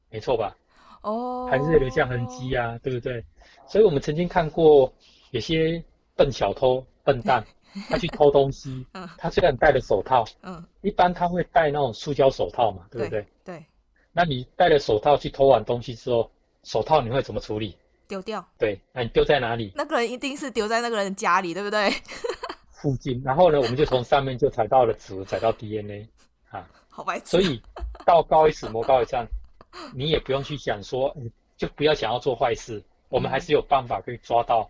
[0.09, 0.55] 没错吧？
[1.01, 3.23] 哦，还是留下痕迹啊，对不对？
[3.67, 4.91] 所以我们曾经看过
[5.31, 5.83] 有些
[6.15, 7.45] 笨小偷、笨蛋，
[7.89, 8.85] 他去偷东西，
[9.17, 13.25] 他虽然戴了手套，嗯，一般他会戴那种塑胶手套嘛，对不对？
[13.43, 13.65] 对。
[14.13, 16.29] 那你戴了手套去偷完东西之后，
[16.63, 17.75] 手套你会怎么处理？
[18.07, 18.45] 丢掉。
[18.59, 19.71] 对，那你丢在哪里？
[19.75, 21.89] 那个人一定是丢在那个人家里，对不对？
[22.83, 23.21] 附近。
[23.23, 26.05] 然后呢，我们就从上面就采到了指纹， 采到 DNA
[26.49, 26.69] 啊。
[26.89, 27.25] 好白痴。
[27.27, 27.61] 所以
[28.05, 29.25] 道高一尺，魔高一丈。
[29.95, 31.15] 你也不用去想说，
[31.55, 34.69] 就不要想要做坏事，我们还是有办法可以抓到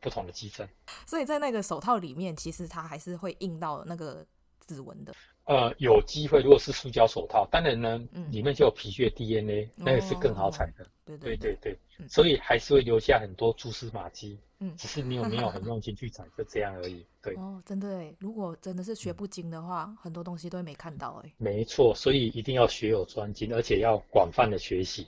[0.00, 0.68] 不同的基证。
[1.06, 4.24] 所以在那个手套里面，其实它还是会印到那个
[4.66, 5.14] 指纹的。
[5.46, 10.86] 呃，有机会，如果是塑胶手套，当然呢，嗯、里面就有皮屑 DNA，那个是更好采的。
[11.04, 11.78] 对对对对，
[12.08, 14.38] 所以还是会留下很多蛛丝马迹。
[14.60, 17.04] 嗯，只是你有没有很用心去找，就这样而已。
[17.20, 17.34] 对。
[17.36, 21.32] 哦，真的诶，如果真的是学不精的话，嗯、很多东西都会没看到诶。
[21.36, 25.06] 没错，所以一定要学有专精，而且要广泛的学习。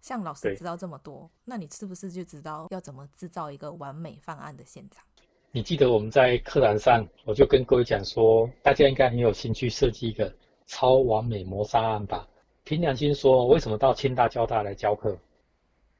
[0.00, 5.04] 像老师知道这么多，那你是不是就知道要怎么制造一个完美犯案的现场？
[5.52, 10.32] 你记得我们在课堂上，我就跟各位讲说，大家应该很有兴趣设计一个
[10.66, 12.28] 超完美谋杀案吧？
[12.64, 15.16] 凭良心说，为什么到清大、交大来教课？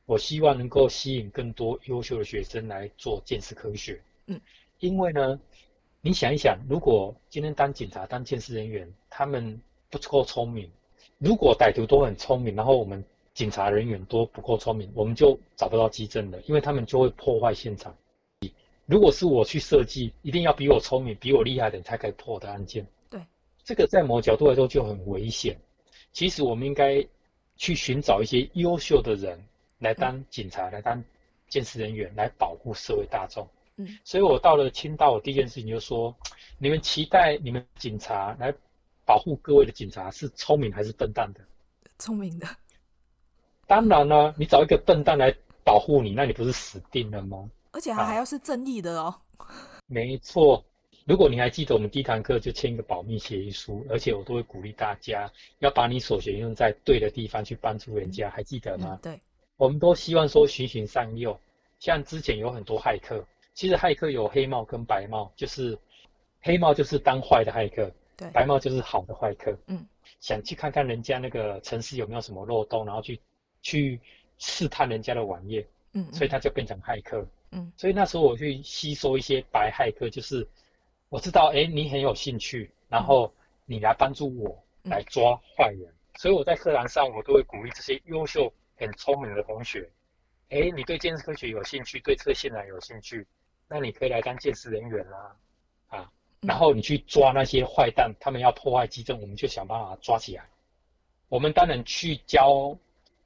[0.06, 4.00] 我希望能够吸引更多优秀的学生来做鉴识科学。
[4.26, 4.40] 嗯，
[4.78, 5.38] 因为呢，
[6.00, 10.68] 你想一想，如果今天当警察、当见识人员，他们不够聪明；
[11.18, 13.04] 如果歹徒都很聪明，然后我们
[13.34, 17.94] 警察人员都不够聪明，我们就找不到迹证了，因为他们就会破坏现场。
[18.86, 22.86] 如果是我去设计，一定要比我聪明、比我厉害的人才可以破的案件。
[23.10, 23.20] 对，
[23.64, 25.58] 这个在某角度来说就很危险。
[26.12, 27.04] 其实我们应该
[27.56, 29.44] 去寻找一些优秀的人
[29.78, 31.04] 来当警察、嗯、来当
[31.48, 33.48] 鉴识人员，来保护社会大众。
[33.76, 36.14] 嗯，所以我到了青岛，我第一件事情就说：
[36.58, 38.54] 你们期待你们警察来
[39.04, 41.40] 保护各位的警察是聪明还是笨蛋的？
[41.98, 42.46] 聪明的。
[43.66, 47.50] 当然了，你找一个笨蛋来保护你，那你不是死定了吗？
[47.72, 49.14] 而且还还要是正义的哦。
[49.36, 49.46] 啊、
[49.86, 50.64] 没错，
[51.04, 58.98] 如果你还记得我们第一堂课就签一个保密协议书，而且我都会鼓励大家要把你所学用在对的地方去帮助人家，嗯、还记得吗？
[58.98, 59.20] 嗯、对，
[59.56, 61.38] 我们都希望说循循善诱。
[61.78, 65.78] 像之前有很多骇客，其实骇客有黑帽跟白帽，就是
[66.40, 69.56] 黑帽就是当坏的骇客，对，白帽就是好的骇客。
[69.66, 69.86] 嗯，
[70.20, 73.20] 想去看看人家那个城市有没有什么漏洞，然后去
[73.60, 74.00] 去
[74.38, 77.26] 试探人家的网页，嗯，嗯，所以他就变成骇客。
[77.50, 80.46] 嗯，所以那时候我去吸收一些白骇客，就是
[81.08, 83.32] 我知道，哎、欸，你很有兴趣，然后
[83.66, 85.82] 你来帮助我来抓坏人。
[85.82, 89.90] 嗯、所以我在课堂上，我都会鼓励这些优秀、很聪明的同学，
[90.50, 93.26] 哎、欸，你对建筑科学有兴趣，对这个现场有兴趣，
[93.68, 95.36] 那你可以来当建设人员啦、
[95.88, 100.44] 啊，啊，然后你去抓那些坏蛋，他们要破坏迹证，我们就想办法抓起来。
[101.28, 102.76] 我们当然去教。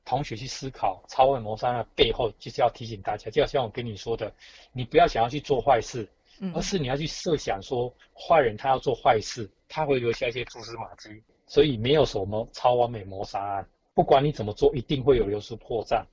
[0.03, 4.33] 同学去思考超完美谋杀的背后，就是要提醒大家，就像我跟你说的，
[4.73, 6.09] 你不要想要去做坏事，
[6.53, 11.23] 而是你要去设想说，坏人他要做坏事，他会留下一些蛛丝马迹。
[11.47, 16.05] 所以没有什么超完美谋杀案，不管你怎么做，一定会有流出破绽。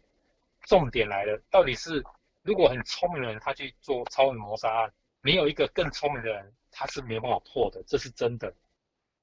[0.65, 2.03] 重点来了，到底是
[2.41, 8.53] 如果很聪明的人他去做超人谋杀案，没有一个更聪明的人，他是没办法破的，这是真的。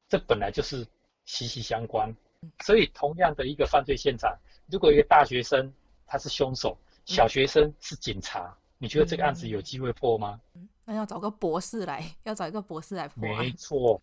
[0.09, 0.87] 这本来就是
[1.25, 2.15] 息息相关。
[2.63, 4.37] 所以同样的一个犯罪现场。
[4.71, 5.73] 如果一个大学生
[6.07, 6.77] 他是凶手，
[7.07, 10.39] 小学生是警察，嗯、你觉得这个案子有机会破吗？
[10.55, 13.23] 嗯、那要找个博士来，要找一个博士来破。
[13.23, 14.01] 没错，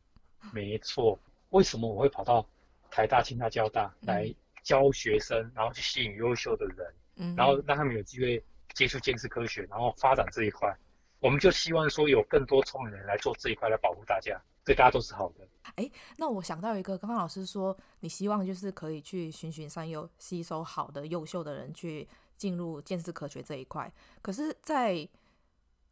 [0.52, 1.20] 没错。
[1.50, 2.44] 为什么我会跑到
[2.92, 4.32] 台大、清大、交大来
[4.62, 8.44] 教学生，嗯、然后去吸引优秀的人，嗯、然后让他们有机会
[8.76, 10.72] 接触见识科学，然后发展这一块？
[11.20, 14.40] 我们就希望说有更多聪明人来做这一块，来保护大家。
[14.64, 15.48] 对大家都是好的。
[15.76, 23.92] 哎，那我想到一个，刚刚老师说你希望就是可以去循循善诱，吸收好的、优秀的人去进入见识科学这一块。
[24.22, 25.08] 可是，在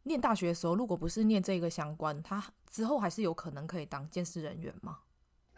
[0.04, 5.00] 念大学的时候，如果不是念这个相关，他之后还是有可能可以当鉴识人员吗？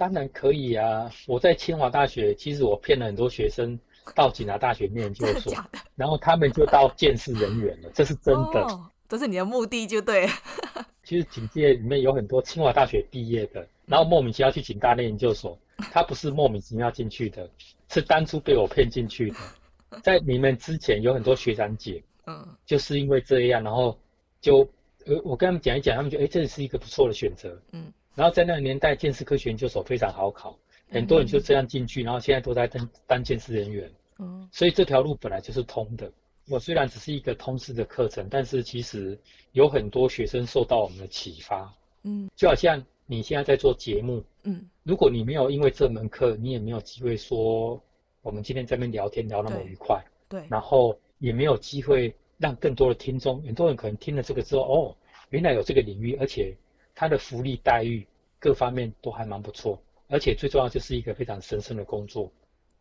[0.02, 1.08] 当然可以啊！
[1.28, 3.78] 我在清华大学，其实我骗了很多学生
[4.16, 5.54] 到警察大学念研究所，
[5.94, 8.60] 然后他们就到见识人员了，这是真的。
[8.62, 10.26] 哦，这是你的目的就对。
[11.04, 17.48] 其实警界里面有很多清华大学毕业的，然后莫名其妙去警大念研究所，他不是莫名其妙进去的，
[17.88, 20.00] 是当初被我骗进去的。
[20.02, 23.96] 在你们之前有很多学长姐，嗯，就是因为这样，然后
[24.40, 24.68] 就
[25.06, 27.92] 呃我跟他们讲一讲，他们觉得哎，这是一个不错的选择，嗯。
[28.14, 30.58] 然后在那个年代，建识科学研究所非常好考，
[30.90, 36.12] 很多人就这样进去，然后现在都在当当建识人员，嗯，所以这条路本来就是通的。
[36.48, 39.18] 我虽然只是一个通识的课程，但是其实
[39.52, 41.72] 有很多学生受到我们的启发。
[42.02, 47.80] 嗯，就好像你现在在做节目，嗯，如果你没有因为这门课，你也没有机会说
[48.22, 54.96] 我们今天在这边聊天聊那么愉快，对，对，然后也没有机会让更多的听众，很多人可能听了这个之后，哦，
[55.30, 56.52] 原来有这个领域，而且
[56.94, 58.06] 它的福利待遇
[58.38, 62.30] 各方面都还蛮不错，而且最重要就是一个非常神圣的工作。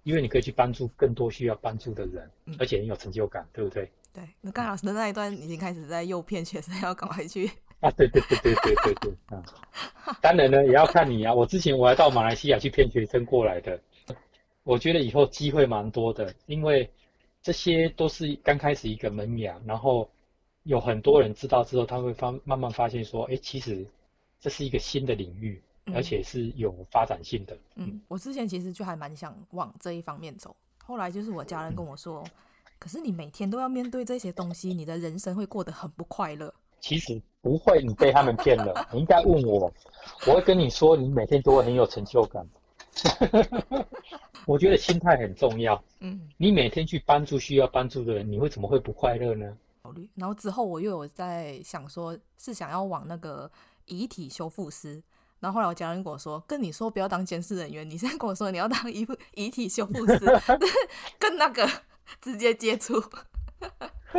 [0.04, 3.88] 因为你可以去帮助更多需要帮助的人，嗯、而且很有成就感，对不对？
[4.12, 7.46] 对，那刚老师的那一段已经开始在诱骗学生要赶快去
[7.82, 7.92] 啊！
[7.92, 9.44] 对对对对对对对，啊！
[10.20, 11.32] 当然呢，也要看你啊。
[11.32, 13.80] 我之前我还到马来西亚去骗学生过来的，
[14.64, 16.90] 我觉得以后机会蛮多的，因为
[17.44, 20.10] 这些都是刚开始一个萌芽，然后
[20.64, 23.86] 有很多人知道之后，他会发慢慢发现说，哎，其实
[24.42, 25.64] 这是一个新的领域，
[25.94, 27.56] 而且是有发展性的。
[27.76, 30.54] 嗯，嗯，我之前其实就还蛮想往这一方面走，
[30.84, 32.32] 后来就是我家人跟我说，嗯、
[32.80, 36.54] 可是你每天都要面对这些东西，你的人生会过得很不快乐。
[36.80, 38.74] 其实不会，你被他们骗了。
[38.92, 39.72] 你应该问我，
[40.26, 42.44] 我会跟你说，你每天都会很有成就感。
[44.48, 45.82] 我觉得心态很重要。
[46.00, 49.56] 嗯，你每天去帮助需要帮助的人，你会怎么会不快乐呢？
[49.84, 50.10] 考虑。
[50.16, 53.50] 然后之后我又有在想说，是想要往那个
[53.86, 55.02] 遗体修复师。
[55.40, 60.20] 然后后来我家人跟我说，跟你说不要当监视人员，你现在跟我说你要当遗遗体修复师，
[61.18, 61.68] 跟那个
[62.22, 63.04] 直接接触。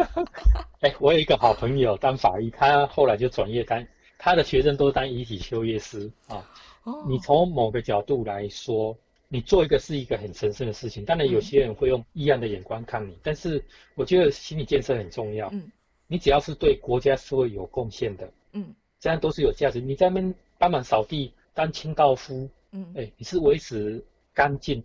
[0.81, 3.87] 哎、欸，我有一个好朋友当法医，他后来就转业当，
[4.19, 6.45] 他的学生都当遗体修业师啊。
[6.85, 8.97] 哦、你从某个角度来说，
[9.29, 11.05] 你做一个是一个很神圣的事情。
[11.05, 13.65] 当然，有些人会用异样的眼光看你，嗯、但是
[13.95, 15.49] 我觉得心理建设很重要。
[15.53, 15.71] 嗯，
[16.09, 19.81] 你只要是对国家社会有贡献的，嗯，这样都是有价值。
[19.81, 24.01] 你在那边帮忙扫地当清道夫，嗯，哎、欸，你是维持
[24.33, 24.81] 干净，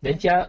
[0.00, 0.46] 人家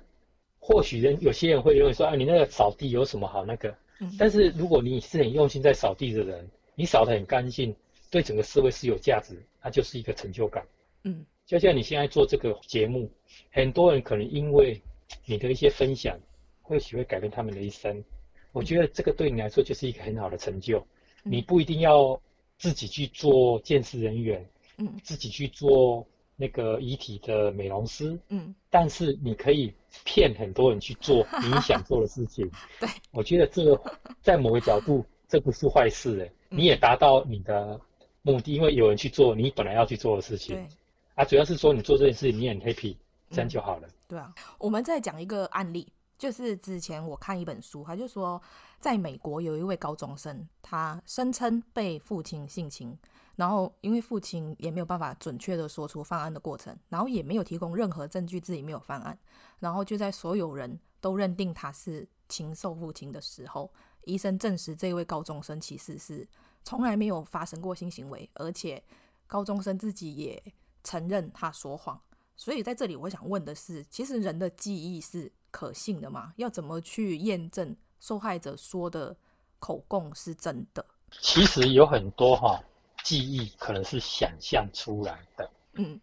[0.60, 3.74] 或许人有些人会认为说，啊，你那个扫地有什么好那个？
[4.20, 6.46] 但是如果你是很用心在扫地的人，
[6.76, 7.74] 你扫得很干净，
[8.12, 10.66] 对整个社会是有价值，那就是一个成就感。
[11.06, 13.10] 嗯，就像你现在做这个节目，
[13.52, 14.82] 很多人可能因为
[15.26, 16.20] 你的一些分享，
[16.62, 18.04] 或许会改变他们的一生。
[18.52, 20.86] 我觉得这个对你来说就是一个很好的成就。
[21.24, 22.22] 你不一定要
[22.64, 26.08] 自己去做鉴识人员，嗯，自己去做。
[26.36, 29.72] 那个遗体的美容师，嗯，但是你可以
[30.04, 32.50] 骗很多人去做 你想做的事情，
[32.82, 33.80] 对，我觉得这个
[34.20, 37.80] 在某个角度这不是坏事诶，你也达到你的
[38.24, 40.68] 目的，因为有人去做你本来要去做的事情，对，
[41.14, 42.96] 啊，主要是说你做这件事情你很 happy，
[43.30, 43.88] 这样就好了。
[44.08, 45.88] 对啊，我们再讲一个案例，
[46.18, 48.42] 就是之前我看一本书，他就说
[48.80, 52.98] 在美国有一位高中生，他声称被父亲性侵。
[53.36, 59.18] 然后，因为父亲也没有办法准确的说出犯案的过程，然后也没有提供任何证据自己没有犯案，
[59.58, 63.74] 然后就在所有人都认定他是禽兽父亲的时候，
[64.04, 66.28] 医生证实这位高中生其实是
[66.64, 68.84] 从来没有发生过性行为，而且
[69.26, 70.44] 高中生自己也
[70.84, 72.00] 承认他说谎。
[72.36, 76.34] 所以在这里，我想问的是，其实人的记忆是可信的吗？
[76.38, 79.16] 要怎么去验证受害者说的
[79.60, 80.84] 口供是真的？
[81.22, 82.60] 其实有很多哈。
[83.04, 85.50] 记忆可能是想象出来的。
[85.74, 86.00] 嗯，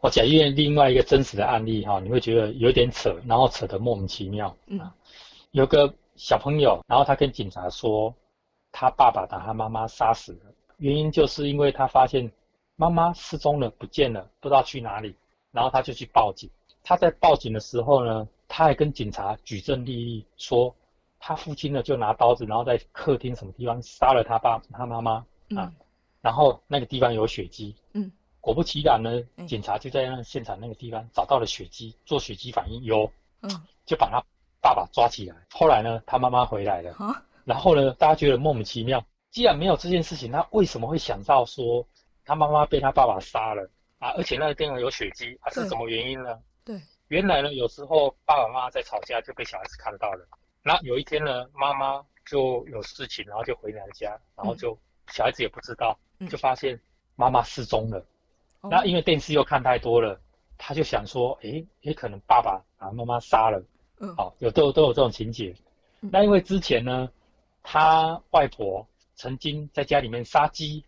[0.00, 4.56] 我讲一个另外一个真实的案例哈，你会觉得有点扯，然后扯得莫名其妙。
[4.66, 4.80] 嗯，
[5.50, 8.14] 有个小朋友，然后他跟警察说，
[8.72, 12.32] 他爸爸把他妈妈杀死了，原因就是因为他发现
[12.76, 15.14] 妈妈失踪了，不见了，不知道去哪里，
[15.52, 16.48] 然后他就去报警。
[16.82, 20.74] 他在报警的时候呢，他还跟警察举证立例，说
[21.20, 25.24] 他父亲呢就拿刀子，然后在客厅什么地方杀了他爸他妈妈啊。
[25.50, 25.72] 嗯
[26.20, 28.10] 然后那个地方有血迹，嗯，
[28.40, 33.08] 果不其然呢，警察就在那现场那个地方找到了血迹，做血迹反应有，
[33.42, 33.48] 嗯，
[33.86, 34.20] 就把他
[34.60, 35.36] 爸爸抓起来。
[35.48, 41.86] 后来呢，他妈妈回来了，啊，然后呢，大家觉得莫名其妙，既然没有这件事情，他为什么会想到说
[42.24, 43.70] 他妈妈被他爸爸杀了
[44.00, 44.10] 啊？
[44.16, 46.36] 而且那个地方有血迹，啊，是什么原因呢？
[47.08, 50.26] 对，原来呢，有时候爸爸妈妈在吵架就被小孩子看到了，
[50.62, 54.78] 然后有一天呢，妈妈就有事情，然后就回娘家，然后就。
[55.10, 55.98] 小孩子也不知道，
[56.28, 56.78] 就发现
[57.16, 58.04] 妈妈失踪了。
[58.60, 60.20] 那、嗯、因为电视又看太多了，
[60.58, 63.64] 他就想说，诶，也可能爸爸把妈妈杀了。
[64.00, 65.54] 嗯，好，有都有都有这种情节。
[66.00, 67.10] 那因为之前呢，
[67.62, 70.84] 他外婆曾经在家里面杀鸡，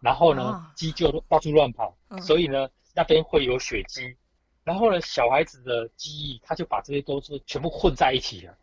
[0.00, 4.16] 然后呢，鸡就到处乱跑，所以呢，那边会有血迹。
[4.64, 8.56] 然后呢，小孩子的记忆，他就把这些都是全部混在一起了，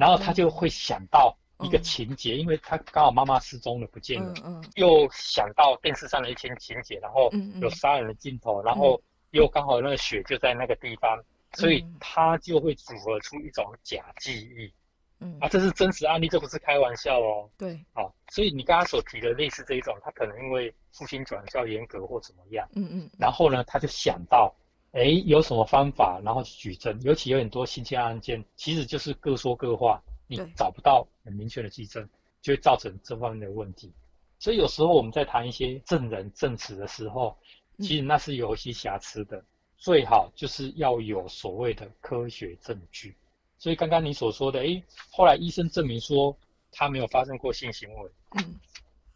[0.00, 1.36] 然后他就会想到。
[1.62, 7.30] 一个情节，因为他刚好妈妈失踪了，不见了，嗯嗯、又想到电视上的一些情节，然后
[7.60, 9.00] 有杀人的镜头，然后
[9.30, 11.24] 又刚好那个血就在那个地方，嗯、
[11.56, 14.72] 所以他就会组合出一种假记忆。
[15.20, 17.48] 嗯，啊，这是真实案例，这不是开玩笑哦。
[17.56, 24.52] 对，好，所以你刚刚所提的类似这一种，他可能因为父亲转校严格或怎么样，嗯嗯，然后呢，他就想到，
[24.94, 30.00] 哎，有什么方法，然后举证，尤其有很多性侵案件，其实就是各说各话。
[30.26, 32.08] 你找不到很明确的迹证，
[32.40, 33.92] 就会造成这方面的问题。
[34.38, 37.36] 所以有时候我们在谈一些证人证词的时候，
[37.78, 39.44] 其实那是有一些瑕疵的。
[39.76, 43.14] 最好就是要有所谓的科学证据。
[43.58, 46.34] 所以刚刚你所说的，哎，后来医生证明说
[46.70, 48.10] 他没有发生过性行为。
[48.36, 48.54] 嗯。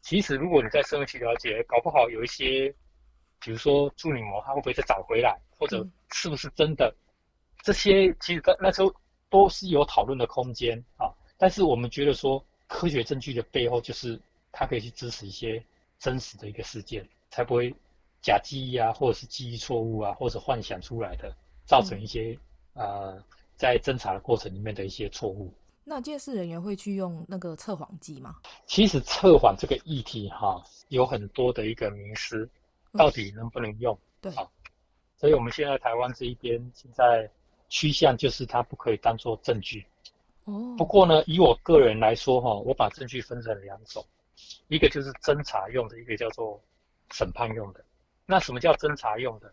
[0.03, 2.75] 其实如果你在社会去了解，搞不好有一些，
[3.41, 6.95] 比如说处女膜，它会不会再长回来，或者是不是真的？
[7.63, 8.95] 这些其实那时候
[9.29, 11.13] 都是有讨论的空间啊。
[11.37, 14.21] 但是我们觉得说，科学证据的背后就是
[14.51, 15.63] 它可以去支持一些
[15.99, 17.75] 真实的一个事件，才不会
[18.23, 21.33] 假记忆啊，或者是记忆错误啊，或者幻想出来的，
[21.65, 22.39] 造成一些、
[22.75, 23.25] 嗯、呃
[23.57, 25.53] 在侦查的过程里面的一些错误。
[25.85, 28.37] 那监视人员会去用那个测谎机吗？
[28.67, 32.49] 其实测谎这个议题哈，有很多的一个迷思，
[32.93, 33.95] 到底能不能用？
[33.95, 34.51] 嗯、对，好，
[35.19, 37.29] 所以我们现在台湾这一边现在
[37.69, 39.85] 趋向就是它不可以当做证据。
[40.45, 40.77] 哦。
[40.79, 44.03] 不过呢，以我个人来说哈，我把证据分成两种，
[44.69, 46.59] 一个就是侦查用的，一个叫做
[47.11, 47.85] 审判用的。
[48.25, 49.53] 那什么叫侦查用的？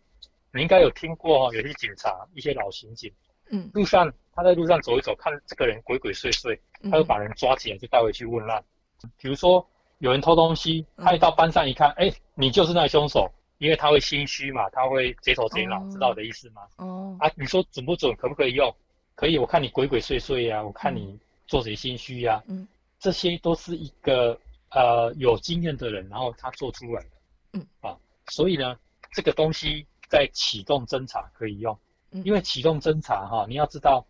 [0.54, 3.12] 你应该有听过哈，有些警察，一些老刑警。
[3.50, 6.58] 嗯，路上他在路上走一走，看这个人鬼鬼祟祟，
[6.90, 8.64] 他就把人抓起来就带回去问案。
[9.04, 9.68] 嗯、比如说
[9.98, 16.62] 有人偷东西，他一到班上一看，哎、你就是那个凶手，因为他会心虚嘛，他会贼头贼脑，知道我的意思吗？
[16.78, 18.74] 哦，啊，你说准不准，可不可以用？
[19.16, 21.18] 可以，我看你鬼鬼祟祟呀，我看你
[21.48, 22.68] 做贼心虚呀，嗯，
[23.00, 24.38] 这些都是一个
[24.72, 27.10] 呃有经验的人，然后他做出来的，
[27.54, 28.78] 嗯啊，所以呢，
[29.14, 31.78] 这个东西在启动侦查可以用。
[32.24, 34.06] 因为启动侦查哈，你要知道，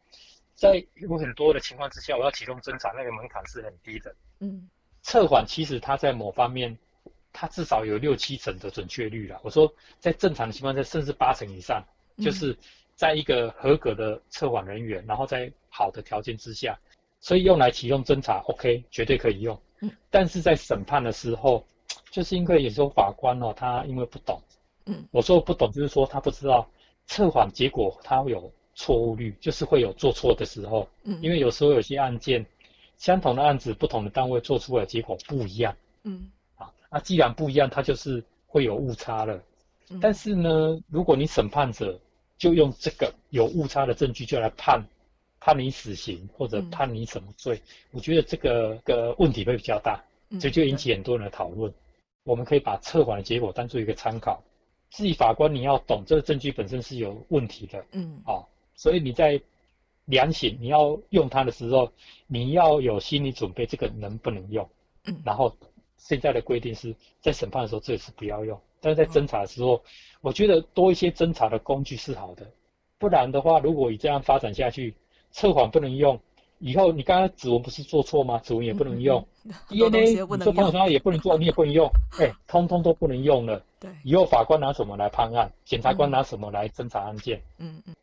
[0.54, 4.16] 在有很多的情况之下，我要启动侦查，那个门槛是很低的。
[4.42, 4.70] 嗯，
[5.02, 6.78] 测谎其实它在某方面，
[7.38, 9.38] 它至少有六七成的准确率了。
[9.44, 11.84] 我说在正常的情况下，甚至八成以上，
[12.18, 12.58] 就是
[12.96, 16.80] 在一个合格的测谎人员，然后在好的条件之下，
[17.20, 19.62] 所以用来启用侦查，OK，绝对可以用。
[19.82, 21.66] 嗯，但是在审判的时候，
[22.10, 24.42] 就是因为有时候法官哦，他因为不懂，
[24.86, 26.66] 嗯，我说不懂就是说他不知道。
[27.08, 30.90] 测谎结果他会有错误率，就是会有做错的时候。
[31.04, 32.44] 嗯，因为有时候有些案件，
[32.98, 35.76] 相同的案子，不同的单位做出来的结果不一样。
[36.02, 36.35] 嗯，啊，
[36.96, 39.44] 那既然不一样，它就是会有误差了。
[39.90, 42.00] 嗯，但是呢，如果你审判者
[42.38, 44.82] 就用这个有误差的证据就来判
[45.42, 47.62] 判你死刑或者判你什么罪，嗯，
[47.92, 50.02] 我觉得这个个问题会比较大，
[50.40, 51.74] 这就引起很多人的讨论。
[52.24, 54.42] 我们可以把测谎的结果当做一个参考。
[54.90, 59.42] 自己法官，你要懂这个证据本身是有问题的，嗯，啊、哦，所以你在
[60.06, 61.92] 量刑你要用它的时候，
[62.26, 64.70] 你要有心理准备，这个能不能用？
[65.04, 65.54] 嗯，然后
[65.98, 69.82] 现在的规定是在审判的时候这也是不要用，但是在侦查的时候，
[70.22, 72.46] 我觉得多一些侦查的工具是好的，
[72.98, 74.96] 不然的话，如果你这样发展下去，
[75.32, 76.20] 测谎不能用。
[76.60, 78.40] 以后你刚刚指纹不是做错吗？
[78.40, 79.28] 指纹也不能用，
[79.68, 81.86] DNA 你说朋友圈也不能做，你也不能用，
[82.18, 83.62] 哎、欸，通通都不能用了。
[83.78, 85.52] 对，以后法官拿什么来判案？
[85.66, 87.42] 检察官拿什么来侦查案件？
[87.58, 87.94] 嗯嗯。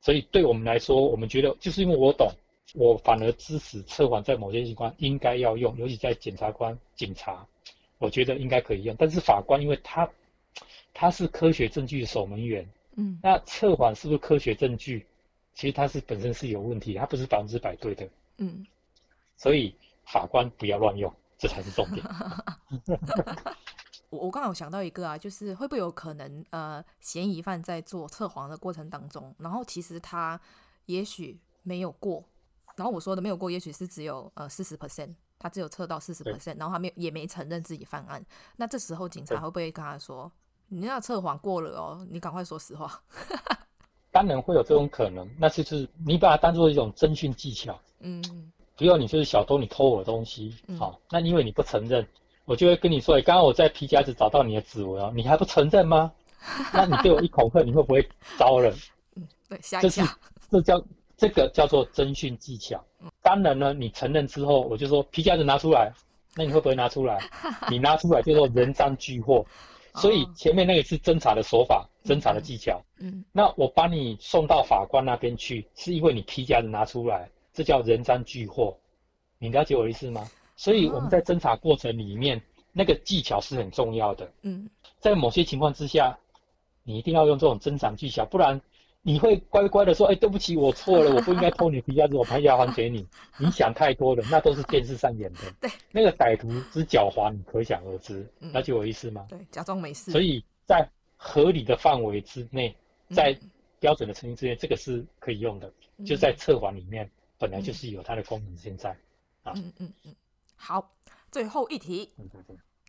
[0.00, 2.30] 所以对我们来说，我们觉得就是因为我懂，
[2.74, 7.46] 我反而支持测谎，在某些情况应该要用，尤其在检察官、警察，
[7.98, 8.94] 我觉得应该可以用。
[8.98, 10.08] 但是法官，因为他
[10.92, 15.06] 他是科学证据的守门员，嗯，那测谎是不是科学证据？
[15.54, 18.08] 其实它是本身是有问题，它不是百分之百对的。
[18.36, 18.64] 嗯，
[19.36, 19.74] 所以
[20.04, 22.06] 法官不要乱用，这才是重点。
[24.10, 30.40] 我我刚好想到一个啊，就是会不会有可能呃，嫌疑犯在做测谎的过程当中，然后其实他
[30.86, 32.22] 也许没有过，
[32.78, 38.24] 然后我说的没有过，也许是只有呃四十 percent，他只有测到四十 percent，然后他没有也没承认自己犯案。
[38.56, 40.30] 那这时候警察会不会跟他说
[40.68, 43.02] ：“你那测谎过了哦，你赶快说实话。
[44.12, 47.78] ”当然会有这种可能，那就是你把它当做一种侦讯技巧。
[47.98, 48.22] 嗯，
[48.76, 52.06] 比如你就是小偷，你偷我的东西，好、嗯哦，那因为你不承认，
[52.44, 56.12] 我就会跟你说，哎，刚刚我在皮夹子找到你的指纹，你还不承认吗？
[56.72, 58.72] 那你对我一恐吓，你会不会招人？
[59.16, 60.16] 嗯，对，吓一吓。
[60.50, 60.82] 这叫
[61.18, 62.82] 这个叫做侦讯技巧。
[63.22, 65.92] 当然呢，你承认之后，我就说皮夹子拿出来，
[66.36, 67.18] 那你会不会拿出来？
[67.68, 69.44] 你拿出来就说人赃俱获。
[69.96, 72.80] 所以前面那个是侦查的手法，侦、嗯、查的技巧。
[73.00, 78.78] 嗯，那我把你送到法官那边去，是因为你皮夹子拿出来，这叫人赃俱获。
[79.40, 80.24] 你了解我的意思吗？
[80.54, 82.40] 所以我们在侦查过程里面，
[82.72, 84.30] 那个技巧是很重要的。
[84.42, 84.70] 嗯，
[85.00, 86.16] 在某些情况之下，
[86.84, 88.60] 你一定要用这种侦查技巧，不然。
[89.08, 93.06] 你会乖乖的说：“哎，对不起，我错了， 我不应该偷你皮夹子，我皮夹还给你。”
[93.40, 95.40] 你想太多了，那都是电视上演的。
[95.58, 98.30] 对，那个歹徒之狡猾，你可想而知。
[98.52, 99.24] 了解我意思吗？
[99.26, 100.10] 对，假装没事。
[100.10, 100.86] 所以在
[101.16, 102.76] 合理的范围之内，
[103.14, 103.34] 在
[103.80, 105.72] 标准的程序之内，这个是可以用的。
[106.04, 108.54] 就在测谎里面，本来就是有它的功能。
[108.58, 108.90] 现在
[109.42, 110.14] 啊，嗯嗯嗯，
[110.54, 110.86] 好，
[111.32, 112.12] 最后一题，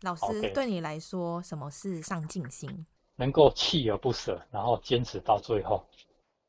[0.02, 2.84] 老师对你来说，什么是上进心？
[3.16, 5.82] 能够锲而不舍，然后坚持到最后。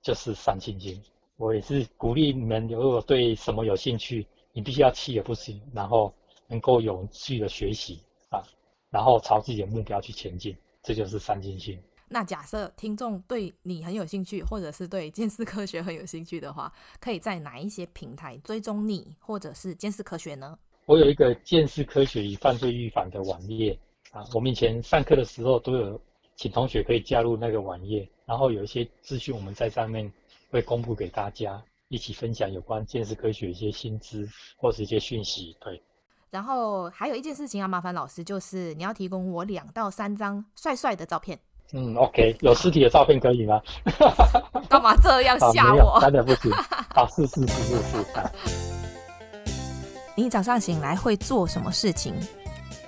[0.01, 1.01] 就是上进心，
[1.37, 6.13] 我也是鼓励你们，如果对什么有兴趣，你必须要锲而不舍，然后
[6.47, 8.41] 能够有序的学习啊，
[8.89, 11.79] 然后朝自己的目标去前进，这就是上进心。
[12.09, 20.57] 那假设听众对你很有兴趣，或者是对鉴识科学很有兴趣的话，可以在哪一些平台追踪你，或者是鉴识科学呢？
[20.87, 23.79] 我有一个鉴识科学与犯罪预防的网页
[24.11, 26.01] 啊，我们以前上课的时候都有
[26.41, 30.11] 请同学可以加入那个网页，然后有一些资讯我们在上面
[30.49, 34.27] 会公布给大家，一起分享有关建识科学一些新知
[34.57, 35.55] 或是一些讯息。
[35.59, 35.79] 对。
[36.31, 41.37] 然后还有一件事情要麻烦老师，就是你要提供我两到三张帅帅的照片。
[41.73, 43.61] 嗯，OK，有尸体的照片可以吗？
[44.67, 45.99] 干嘛这样吓我？
[46.01, 46.51] 真的不行。
[46.89, 48.05] 好， 是是是是是。
[50.15, 52.15] 你早上醒来会做什么事情？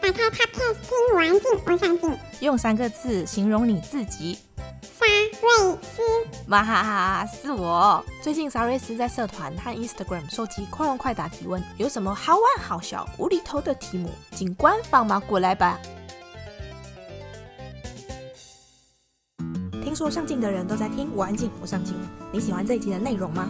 [0.04, 2.14] 打开 Podcast 听完镜，我想进。
[2.42, 4.38] 用三个字形容你自己。
[4.84, 6.02] 沙瑞斯，
[6.50, 8.04] 哇哈哈，是我。
[8.22, 15.80] 最近沙瑞斯在社团和 Instagram 收集快问快答提问，有什么好玩、好笑、无厘头的题目，请官方马过来吧。
[19.82, 21.96] 听说上镜的人都在听我安静，我上镜。
[22.30, 23.50] 你喜欢这一集的内容吗？